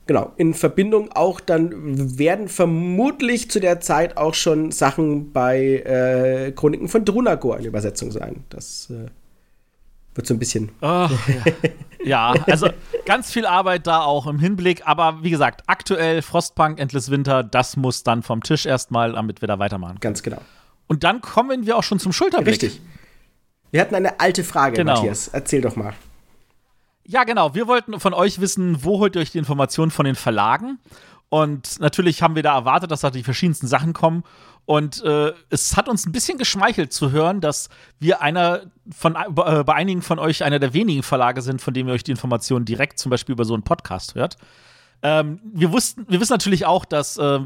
Genau, 0.07 0.31
in 0.37 0.53
Verbindung 0.53 1.11
auch 1.11 1.41
dann 1.41 2.17
werden 2.17 2.47
vermutlich 2.47 3.51
zu 3.51 3.59
der 3.59 3.81
Zeit 3.81 4.15
auch 4.15 4.33
schon 4.33 4.71
Sachen 4.71 5.33
bei 5.33 5.59
äh, 5.59 6.51
Chroniken 6.53 6.87
von 6.87 7.03
Drunagor 7.03 7.57
in 7.57 7.65
Übersetzung 7.65 8.11
sein. 8.11 8.45
Das 8.49 8.89
äh, 8.89 9.07
wird 10.15 10.25
so 10.25 10.33
ein 10.33 10.39
bisschen. 10.39 10.69
Oh, 10.81 10.85
ja. 12.05 12.31
ja, 12.33 12.35
also 12.47 12.69
ganz 13.05 13.31
viel 13.31 13.45
Arbeit 13.45 13.85
da 13.85 14.01
auch 14.01 14.27
im 14.27 14.39
Hinblick, 14.39 14.87
aber 14.87 15.19
wie 15.23 15.29
gesagt, 15.29 15.63
aktuell 15.67 16.21
Frostpunk, 16.21 16.79
Endless 16.79 17.11
Winter, 17.11 17.43
das 17.43 17.75
muss 17.75 18.03
dann 18.03 18.23
vom 18.23 18.41
Tisch 18.41 18.65
erstmal, 18.65 19.11
damit 19.11 19.41
wir 19.41 19.47
da 19.49 19.59
weitermachen. 19.59 19.97
Ganz 19.99 20.23
genau. 20.23 20.39
Und 20.87 21.03
dann 21.03 21.19
kommen 21.19 21.65
wir 21.65 21.77
auch 21.77 21.83
schon 21.83 21.99
zum 21.99 22.13
Schulterblick. 22.13 22.63
Richtig. 22.63 22.81
Wir 23.71 23.81
hatten 23.81 23.95
eine 23.95 24.21
alte 24.21 24.45
Frage, 24.45 24.77
genau. 24.77 24.95
Matthias. 24.95 25.27
Erzähl 25.27 25.59
doch 25.59 25.75
mal. 25.75 25.93
Ja, 27.09 27.23
genau. 27.23 27.55
Wir 27.55 27.67
wollten 27.67 27.99
von 28.01 28.13
euch 28.13 28.41
wissen, 28.41 28.83
wo 28.83 28.99
holt 28.99 29.15
ihr 29.15 29.21
euch 29.21 29.31
die 29.31 29.37
Informationen 29.37 29.91
von 29.91 30.05
den 30.05 30.15
Verlagen? 30.15 30.77
Und 31.29 31.79
natürlich 31.79 32.21
haben 32.21 32.35
wir 32.35 32.43
da 32.43 32.53
erwartet, 32.53 32.91
dass 32.91 32.99
da 32.99 33.09
die 33.09 33.23
verschiedensten 33.23 33.67
Sachen 33.67 33.93
kommen. 33.93 34.23
Und 34.65 35.01
äh, 35.03 35.31
es 35.49 35.77
hat 35.77 35.87
uns 35.87 36.05
ein 36.05 36.11
bisschen 36.11 36.37
geschmeichelt 36.37 36.91
zu 36.91 37.11
hören, 37.11 37.39
dass 37.39 37.69
wir 37.99 38.21
einer 38.21 38.63
von 38.91 39.15
äh, 39.15 39.63
bei 39.63 39.73
einigen 39.73 40.01
von 40.01 40.19
euch 40.19 40.43
einer 40.43 40.59
der 40.59 40.73
wenigen 40.73 41.01
Verlage 41.01 41.41
sind, 41.41 41.61
von 41.61 41.73
denen 41.73 41.87
ihr 41.87 41.95
euch 41.95 42.03
die 42.03 42.11
Informationen 42.11 42.65
direkt 42.65 42.99
zum 42.99 43.09
Beispiel 43.09 43.33
über 43.33 43.45
so 43.45 43.53
einen 43.53 43.63
Podcast 43.63 44.15
hört. 44.15 44.35
Ähm, 45.01 45.39
wir 45.53 45.71
wussten, 45.71 46.05
wir 46.09 46.19
wissen 46.19 46.33
natürlich 46.33 46.65
auch, 46.65 46.83
dass 46.83 47.17
äh, 47.17 47.39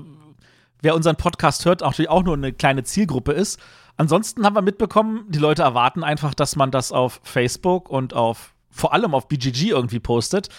wer 0.81 0.95
unseren 0.95 1.17
Podcast 1.17 1.65
hört, 1.65 1.81
natürlich 1.81 2.09
auch 2.09 2.23
nur 2.23 2.33
eine 2.33 2.51
kleine 2.51 2.83
Zielgruppe 2.83 3.33
ist. 3.33 3.59
Ansonsten 3.97 4.43
haben 4.43 4.55
wir 4.55 4.63
mitbekommen, 4.63 5.25
die 5.29 5.39
Leute 5.39 5.61
erwarten 5.61 6.03
einfach, 6.03 6.33
dass 6.33 6.55
man 6.55 6.71
das 6.71 6.91
auf 6.91 7.21
Facebook 7.23 7.89
und 7.89 8.15
auf 8.15 8.55
vor 8.71 8.93
allem 8.93 9.13
auf 9.13 9.27
BGG 9.27 9.69
irgendwie 9.69 9.99
postet. 9.99 10.49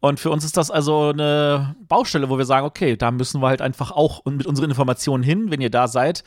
Und 0.00 0.18
für 0.18 0.30
uns 0.30 0.44
ist 0.44 0.56
das 0.56 0.70
also 0.70 1.10
eine 1.10 1.76
Baustelle, 1.88 2.28
wo 2.28 2.36
wir 2.36 2.44
sagen, 2.44 2.66
okay, 2.66 2.96
da 2.96 3.10
müssen 3.10 3.40
wir 3.40 3.48
halt 3.48 3.62
einfach 3.62 3.92
auch 3.92 4.24
mit 4.24 4.46
unseren 4.46 4.70
Informationen 4.70 5.22
hin, 5.22 5.50
wenn 5.50 5.60
ihr 5.60 5.70
da 5.70 5.86
seid, 5.86 6.24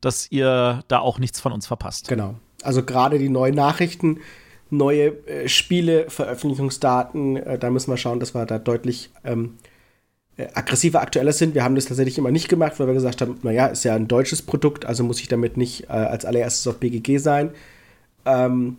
dass 0.00 0.30
ihr 0.30 0.82
da 0.88 1.00
auch 1.00 1.18
nichts 1.18 1.38
von 1.38 1.52
uns 1.52 1.66
verpasst. 1.66 2.08
Genau. 2.08 2.36
Also 2.62 2.82
gerade 2.82 3.18
die 3.18 3.28
neuen 3.28 3.54
Nachrichten, 3.54 4.20
neue 4.70 5.08
äh, 5.26 5.48
Spiele, 5.48 6.08
Veröffentlichungsdaten, 6.08 7.36
äh, 7.36 7.58
da 7.58 7.70
müssen 7.70 7.90
wir 7.90 7.96
schauen, 7.96 8.18
dass 8.18 8.34
wir 8.34 8.46
da 8.46 8.58
deutlich 8.58 9.10
ähm, 9.24 9.58
äh, 10.38 10.46
aggressiver, 10.54 11.02
aktueller 11.02 11.32
sind. 11.32 11.54
Wir 11.54 11.64
haben 11.64 11.74
das 11.74 11.84
tatsächlich 11.84 12.16
immer 12.16 12.30
nicht 12.30 12.48
gemacht, 12.48 12.78
weil 12.78 12.86
wir 12.86 12.94
gesagt 12.94 13.20
haben, 13.20 13.38
naja, 13.42 13.66
ist 13.66 13.84
ja 13.84 13.94
ein 13.94 14.08
deutsches 14.08 14.40
Produkt, 14.40 14.86
also 14.86 15.04
muss 15.04 15.20
ich 15.20 15.28
damit 15.28 15.56
nicht 15.56 15.84
äh, 15.84 15.92
als 15.92 16.24
allererstes 16.24 16.66
auf 16.66 16.78
BGG 16.78 17.18
sein. 17.18 17.50
Ähm, 18.24 18.78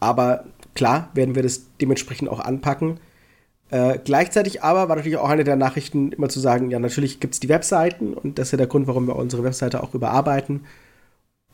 aber 0.00 0.44
Klar 0.78 1.10
werden 1.12 1.34
wir 1.34 1.42
das 1.42 1.66
dementsprechend 1.80 2.28
auch 2.28 2.38
anpacken. 2.38 3.00
Äh, 3.70 3.98
gleichzeitig 4.04 4.62
aber 4.62 4.88
war 4.88 4.94
natürlich 4.94 5.18
auch 5.18 5.28
eine 5.28 5.42
der 5.42 5.56
Nachrichten 5.56 6.12
immer 6.12 6.28
zu 6.28 6.38
sagen, 6.38 6.70
ja, 6.70 6.78
natürlich 6.78 7.18
gibt 7.18 7.34
es 7.34 7.40
die 7.40 7.48
Webseiten 7.48 8.14
und 8.14 8.38
das 8.38 8.46
ist 8.46 8.52
ja 8.52 8.58
der 8.58 8.68
Grund, 8.68 8.86
warum 8.86 9.08
wir 9.08 9.16
unsere 9.16 9.42
Webseite 9.42 9.82
auch 9.82 9.92
überarbeiten. 9.92 10.66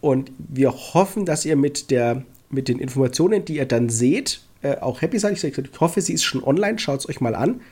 Und 0.02 0.30
wir 0.36 0.72
hoffen, 0.72 1.24
dass 1.24 1.46
ihr 1.46 1.56
mit, 1.56 1.90
der, 1.90 2.22
mit 2.50 2.68
den 2.68 2.78
Informationen, 2.78 3.46
die 3.46 3.56
ihr 3.56 3.64
dann 3.64 3.88
seht, 3.88 4.42
äh, 4.60 4.76
auch 4.76 5.00
happy 5.00 5.18
seid. 5.18 5.32
Ich, 5.32 5.42
ich 5.42 5.80
hoffe, 5.80 6.02
sie 6.02 6.12
ist 6.12 6.24
schon 6.24 6.44
online, 6.44 6.78
schaut 6.78 7.00
es 7.00 7.08
euch 7.08 7.22
mal 7.22 7.34
an. 7.34 7.62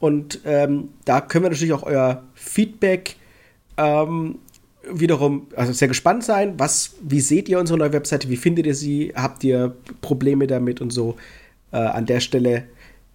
Und 0.00 0.40
ähm, 0.46 0.88
da 1.04 1.20
können 1.20 1.44
wir 1.44 1.50
natürlich 1.50 1.74
auch 1.74 1.82
euer 1.82 2.22
Feedback 2.32 3.16
ähm, 3.76 4.38
wiederum 4.92 5.48
also 5.56 5.72
sehr 5.72 5.88
gespannt 5.88 6.24
sein. 6.24 6.58
Was, 6.58 6.96
wie 7.00 7.20
seht 7.20 7.48
ihr 7.48 7.58
unsere 7.58 7.78
neue 7.78 7.92
Webseite? 7.92 8.28
Wie 8.28 8.36
findet 8.36 8.66
ihr 8.66 8.74
sie? 8.74 9.12
Habt 9.14 9.44
ihr 9.44 9.76
Probleme 10.00 10.46
damit 10.46 10.80
und 10.80 10.90
so? 10.90 11.16
Äh, 11.72 11.78
an 11.78 12.06
der 12.06 12.20
Stelle 12.20 12.64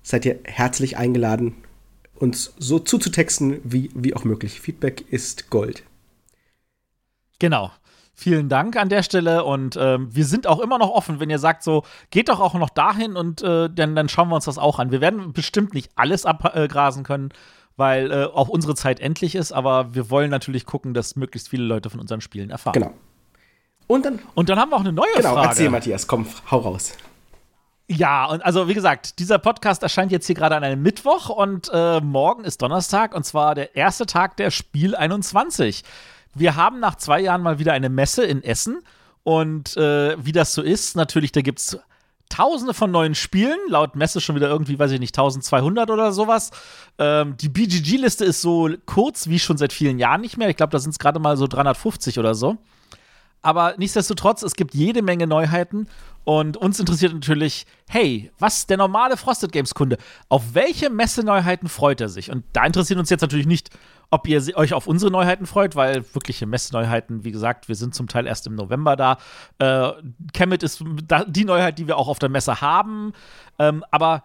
seid 0.01 0.25
ihr 0.25 0.39
herzlich 0.43 0.97
eingeladen, 0.97 1.55
uns 2.15 2.53
so 2.57 2.79
zuzutexten, 2.79 3.59
wie, 3.63 3.89
wie 3.95 4.13
auch 4.13 4.23
möglich. 4.23 4.59
Feedback 4.59 5.03
ist 5.09 5.49
Gold. 5.49 5.83
Genau. 7.39 7.71
Vielen 8.15 8.47
Dank 8.47 8.77
an 8.77 8.89
der 8.89 9.01
Stelle 9.01 9.43
und 9.43 9.75
ähm, 9.75 10.15
wir 10.15 10.25
sind 10.25 10.45
auch 10.45 10.59
immer 10.59 10.77
noch 10.77 10.91
offen, 10.91 11.19
wenn 11.19 11.31
ihr 11.31 11.39
sagt, 11.39 11.63
so 11.63 11.83
geht 12.11 12.29
doch 12.29 12.39
auch 12.39 12.53
noch 12.53 12.69
dahin 12.69 13.15
und 13.15 13.41
äh, 13.41 13.71
dann, 13.73 13.95
dann 13.95 14.07
schauen 14.07 14.29
wir 14.29 14.35
uns 14.35 14.45
das 14.45 14.59
auch 14.59 14.77
an. 14.77 14.91
Wir 14.91 15.01
werden 15.01 15.33
bestimmt 15.33 15.73
nicht 15.73 15.91
alles 15.95 16.23
abgrasen 16.27 17.03
können, 17.03 17.29
weil 17.75 18.11
äh, 18.11 18.25
auch 18.25 18.49
unsere 18.49 18.75
Zeit 18.75 18.99
endlich 18.99 19.35
ist, 19.35 19.51
aber 19.51 19.95
wir 19.95 20.09
wollen 20.09 20.29
natürlich 20.29 20.65
gucken, 20.65 20.93
dass 20.93 21.15
möglichst 21.15 21.49
viele 21.49 21.63
Leute 21.63 21.89
von 21.89 21.99
unseren 21.99 22.21
Spielen 22.21 22.49
erfahren. 22.49 22.73
Genau. 22.73 22.93
Und 23.87 24.05
dann, 24.05 24.19
und 24.33 24.49
dann 24.49 24.59
haben 24.59 24.71
wir 24.71 24.77
auch 24.77 24.81
eine 24.81 24.93
neue 24.93 25.07
genau, 25.15 25.29
Frage. 25.29 25.35
Genau, 25.35 25.49
erzähl 25.49 25.69
Matthias, 25.69 26.07
komm, 26.07 26.25
hau 26.49 26.59
raus. 26.59 26.93
Ja, 27.87 28.25
und 28.25 28.43
also 28.45 28.69
wie 28.69 28.73
gesagt, 28.73 29.19
dieser 29.19 29.39
Podcast 29.39 29.83
erscheint 29.83 30.11
jetzt 30.11 30.25
hier 30.25 30.35
gerade 30.35 30.55
an 30.55 30.63
einem 30.63 30.81
Mittwoch 30.81 31.29
und 31.29 31.69
äh, 31.73 31.99
morgen 31.99 32.45
ist 32.45 32.61
Donnerstag 32.61 33.13
und 33.13 33.25
zwar 33.25 33.55
der 33.55 33.75
erste 33.75 34.05
Tag 34.05 34.37
der 34.37 34.51
Spiel 34.51 34.95
21. 34.95 35.83
Wir 36.33 36.55
haben 36.55 36.79
nach 36.79 36.95
zwei 36.95 37.19
Jahren 37.19 37.41
mal 37.41 37.59
wieder 37.59 37.73
eine 37.73 37.89
Messe 37.89 38.23
in 38.23 38.41
Essen 38.41 38.79
und 39.23 39.75
äh, 39.75 40.15
wie 40.23 40.31
das 40.31 40.53
so 40.53 40.61
ist, 40.61 40.95
natürlich, 40.95 41.33
da 41.33 41.41
gibt 41.41 41.59
es 41.59 41.77
tausende 42.33 42.73
von 42.73 42.89
neuen 42.89 43.13
Spielen, 43.13 43.57
laut 43.67 43.95
Messe 43.95 44.19
schon 44.19 44.35
wieder 44.35 44.49
irgendwie, 44.49 44.79
weiß 44.79 44.91
ich 44.91 44.99
nicht, 44.99 45.15
1200 45.15 45.91
oder 45.91 46.11
sowas. 46.11 46.49
Ähm, 46.97 47.37
die 47.37 47.49
BGG-Liste 47.49 48.25
ist 48.25 48.41
so 48.41 48.69
kurz 48.87 49.27
wie 49.27 49.37
schon 49.37 49.57
seit 49.57 49.71
vielen 49.71 49.99
Jahren 49.99 50.21
nicht 50.21 50.37
mehr. 50.37 50.49
Ich 50.49 50.55
glaube, 50.55 50.71
da 50.71 50.79
sind 50.79 50.91
es 50.91 50.99
gerade 50.99 51.19
mal 51.19 51.37
so 51.37 51.45
350 51.45 52.17
oder 52.17 52.33
so. 52.33 52.57
Aber 53.43 53.75
nichtsdestotrotz, 53.77 54.41
es 54.41 54.55
gibt 54.55 54.73
jede 54.73 55.03
Menge 55.03 55.27
Neuheiten 55.27 55.87
und 56.23 56.57
uns 56.57 56.79
interessiert 56.79 57.13
natürlich, 57.13 57.67
hey, 57.87 58.31
was 58.39 58.65
der 58.65 58.77
normale 58.77 59.15
Frosted 59.17 59.51
Games 59.51 59.75
Kunde, 59.75 59.97
auf 60.29 60.53
welche 60.53 60.89
Messeneuheiten 60.89 61.69
freut 61.69 62.01
er 62.01 62.09
sich? 62.09 62.31
Und 62.31 62.45
da 62.53 62.65
interessiert 62.65 62.97
uns 62.97 63.09
jetzt 63.09 63.21
natürlich 63.21 63.45
nicht, 63.45 63.69
ob 64.09 64.27
ihr 64.27 64.41
euch 64.55 64.73
auf 64.73 64.87
unsere 64.87 65.11
Neuheiten 65.11 65.45
freut, 65.45 65.75
weil 65.75 66.03
wirkliche 66.13 66.45
Messeneuheiten, 66.45 67.23
wie 67.23 67.31
gesagt, 67.31 67.67
wir 67.67 67.75
sind 67.75 67.95
zum 67.95 68.07
Teil 68.07 68.27
erst 68.27 68.47
im 68.47 68.55
November 68.55 68.95
da. 68.95 69.17
Äh, 69.59 69.91
ist 70.61 70.83
die 71.27 71.45
Neuheit, 71.45 71.79
die 71.79 71.87
wir 71.87 71.97
auch 71.97 72.07
auf 72.07 72.19
der 72.19 72.29
Messe 72.29 72.61
haben. 72.61 73.13
Ähm, 73.59 73.83
aber 73.91 74.23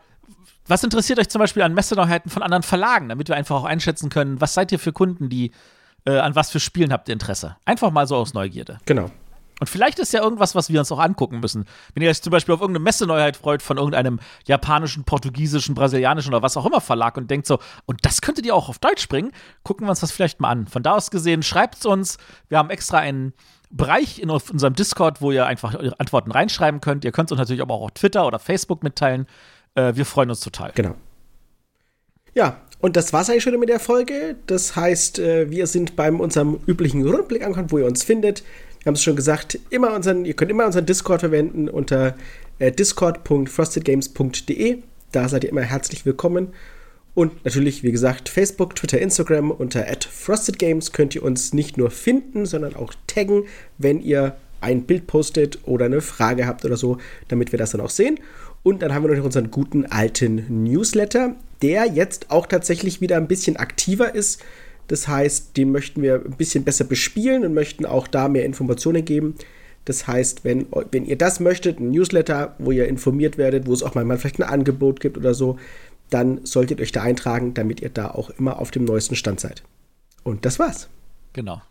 was 0.67 0.85
interessiert 0.85 1.19
euch 1.19 1.29
zum 1.29 1.41
Beispiel 1.41 1.62
an 1.62 1.75
Messeneuheiten 1.75 2.31
von 2.31 2.43
anderen 2.43 2.62
Verlagen, 2.62 3.09
damit 3.09 3.29
wir 3.29 3.37
einfach 3.37 3.57
auch 3.57 3.64
einschätzen 3.64 4.11
können, 4.11 4.41
was 4.41 4.55
seid 4.55 4.71
ihr 4.71 4.79
für 4.79 4.93
Kunden, 4.93 5.29
die 5.31 5.53
äh, 6.05 6.19
an 6.19 6.35
was 6.35 6.51
für 6.51 6.61
Spielen 6.61 6.93
habt 6.93 7.09
ihr 7.09 7.14
Interesse? 7.14 7.57
Einfach 7.64 7.91
mal 7.91 8.07
so 8.07 8.17
aus 8.17 8.35
Neugierde. 8.35 8.79
Genau. 8.85 9.11
Und 9.61 9.68
vielleicht 9.68 9.99
ist 9.99 10.12
ja 10.12 10.23
irgendwas, 10.23 10.55
was 10.55 10.71
wir 10.71 10.79
uns 10.79 10.92
auch 10.92 10.99
angucken 10.99 11.40
müssen. 11.40 11.64
Wenn 11.94 12.03
ihr 12.03 12.11
euch 12.11 12.23
zum 12.23 12.31
Beispiel 12.31 12.55
auf 12.55 12.61
irgendeine 12.61 12.85
Messeneuheit 12.85 13.37
freut 13.37 13.62
von 13.62 13.77
irgendeinem 13.77 14.21
japanischen, 14.47 15.05
portugiesischen, 15.05 15.75
brasilianischen 15.75 16.33
oder 16.33 16.42
was 16.42 16.57
auch 16.57 16.66
immer 16.66 16.81
Verlag 16.81 17.16
und 17.16 17.31
denkt 17.31 17.47
so, 17.47 17.59
und 17.87 18.05
das 18.05 18.21
könntet 18.21 18.47
ihr 18.47 18.55
auch 18.55 18.68
auf 18.68 18.79
Deutsch 18.79 19.09
bringen, 19.09 19.33
gucken 19.62 19.87
wir 19.87 19.90
uns 19.90 20.01
das 20.01 20.12
vielleicht 20.12 20.40
mal 20.40 20.51
an. 20.51 20.66
Von 20.66 20.83
da 20.83 20.94
aus 20.94 21.11
gesehen, 21.11 21.42
schreibt 21.42 21.77
es 21.77 21.87
uns. 21.87 22.18
Wir 22.49 22.59
haben 22.59 22.71
extra 22.71 22.99
einen 22.99 23.33
Bereich 23.71 24.21
in 24.21 24.31
unserem 24.31 24.75
Discord, 24.75 25.21
wo 25.21 25.31
ihr 25.31 25.47
einfach 25.47 25.75
eure 25.75 25.99
Antworten 26.01 26.31
reinschreiben 26.31 26.81
könnt. 26.81 27.05
Ihr 27.05 27.12
könnt 27.12 27.29
es 27.29 27.33
uns 27.33 27.38
natürlich 27.38 27.61
aber 27.62 27.75
auch 27.75 27.83
auf 27.83 27.90
Twitter 27.92 28.27
oder 28.27 28.38
Facebook 28.38 28.83
mitteilen. 28.83 29.27
Äh, 29.75 29.94
wir 29.94 30.07
freuen 30.07 30.31
uns 30.31 30.40
total. 30.40 30.73
Genau. 30.75 30.94
Ja, 32.35 32.61
und 32.81 32.97
das 32.97 33.12
war's 33.12 33.29
eigentlich 33.29 33.42
schon 33.42 33.59
mit 33.59 33.68
der 33.68 33.81
Folge. 33.81 34.37
Das 34.47 34.77
heißt, 34.77 35.18
äh, 35.18 35.51
wir 35.51 35.66
sind 35.66 35.97
beim 35.97 36.21
unserem 36.21 36.61
üblichen 36.66 37.07
Rundblick 37.07 37.42
angekommen, 37.42 37.71
wo 37.71 37.79
ihr 37.79 37.87
uns 37.87 38.05
findet. 38.05 38.44
Wir 38.81 38.87
haben 38.87 38.95
es 38.95 39.03
schon 39.03 39.17
gesagt, 39.17 39.59
immer 39.71 39.95
unseren, 39.95 40.25
ihr 40.25 40.35
könnt 40.35 40.51
immer 40.51 40.64
unseren 40.67 40.87
Discord 40.87 41.21
verwenden 41.21 41.69
unter 41.69 42.14
äh, 42.59 42.73
discord.frostedgames.de. 42.73 44.79
Da 45.12 45.29
seid 45.29 45.45
ihr 45.45 45.51
immer 45.51 45.62
herzlich 45.62 46.07
willkommen. 46.07 46.49
Und 47.14 47.45
natürlich, 47.45 47.83
wie 47.83 47.91
gesagt, 47.91 48.29
Facebook, 48.29 48.77
Twitter, 48.77 49.01
Instagram 49.01 49.51
unter 49.51 49.85
@frostedgames 50.09 50.93
könnt 50.93 51.17
ihr 51.17 51.25
uns 51.25 51.53
nicht 51.53 51.77
nur 51.77 51.91
finden, 51.91 52.47
sondern 52.47 52.77
auch 52.77 52.95
taggen, 53.09 53.47
wenn 53.77 54.01
ihr 54.01 54.37
ein 54.61 54.85
Bild 54.85 55.09
postet 55.09 55.59
oder 55.64 55.87
eine 55.87 56.01
Frage 56.01 56.47
habt 56.47 56.64
oder 56.64 56.77
so, 56.77 56.99
damit 57.27 57.51
wir 57.53 57.59
das 57.59 57.71
dann 57.71 57.81
auch 57.81 57.91
sehen. 57.91 58.21
Und 58.62 58.83
dann 58.83 58.95
haben 58.95 59.09
wir 59.09 59.17
noch 59.17 59.25
unseren 59.25 59.51
guten 59.51 59.87
alten 59.87 60.64
Newsletter, 60.64 61.35
der 61.62 61.87
jetzt 61.87 62.31
auch 62.31 62.47
tatsächlich 62.47 63.01
wieder 63.01 63.17
ein 63.17 63.29
bisschen 63.29 63.57
aktiver 63.57 64.14
ist. 64.14 64.43
Das 64.88 65.07
heißt, 65.07 65.57
den 65.57 65.70
möchten 65.70 66.03
wir 66.03 66.16
ein 66.16 66.37
bisschen 66.37 66.64
besser 66.64 66.85
bespielen 66.85 67.44
und 67.44 67.55
möchten 67.55 67.87
auch 67.87 68.09
da 68.09 68.29
mehr 68.29 68.44
Informationen 68.44 69.05
geben. 69.05 69.35
Das 69.85 70.07
heißt, 70.07 70.44
wenn, 70.44 70.66
wenn 70.90 71.07
ihr 71.07 71.16
das 71.16 71.40
möchtet, 71.40 71.79
ein 71.79 71.90
Newsletter, 71.90 72.55
wo 72.59 72.72
ihr 72.72 72.88
informiert 72.88 73.38
werdet, 73.38 73.66
wo 73.66 73.72
es 73.72 73.83
auch 73.83 73.94
mal 73.94 74.05
vielleicht 74.18 74.40
ein 74.40 74.48
Angebot 74.48 75.01
gibt 75.01 75.16
oder 75.16 75.35
so, 75.35 75.59
dann 76.11 76.44
solltet 76.44 76.79
ihr 76.79 76.83
euch 76.83 76.92
da 76.92 77.03
eintragen, 77.03 77.55
damit 77.55 77.81
ihr 77.81 77.90
da 77.90 78.11
auch 78.11 78.31
immer 78.31 78.59
auf 78.59 78.70
dem 78.70 78.85
neuesten 78.85 79.14
Stand 79.14 79.40
seid. 79.40 79.62
Und 80.24 80.44
das 80.44 80.59
war's. 80.59 80.88
Genau. 81.33 81.62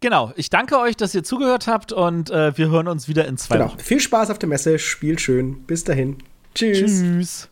Genau, 0.00 0.32
ich 0.34 0.50
danke 0.50 0.78
euch, 0.80 0.96
dass 0.96 1.14
ihr 1.14 1.22
zugehört 1.22 1.68
habt 1.68 1.92
und 1.92 2.28
äh, 2.30 2.56
wir 2.58 2.68
hören 2.70 2.88
uns 2.88 3.06
wieder 3.06 3.26
in 3.26 3.36
zwei 3.36 3.56
genau. 3.56 3.68
Wochen. 3.68 3.78
Viel 3.78 4.00
Spaß 4.00 4.30
auf 4.30 4.38
der 4.38 4.48
Messe, 4.48 4.78
spielt 4.78 5.20
schön. 5.20 5.62
Bis 5.62 5.84
dahin. 5.84 6.16
Tschüss. 6.54 7.00
Tschüss. 7.00 7.48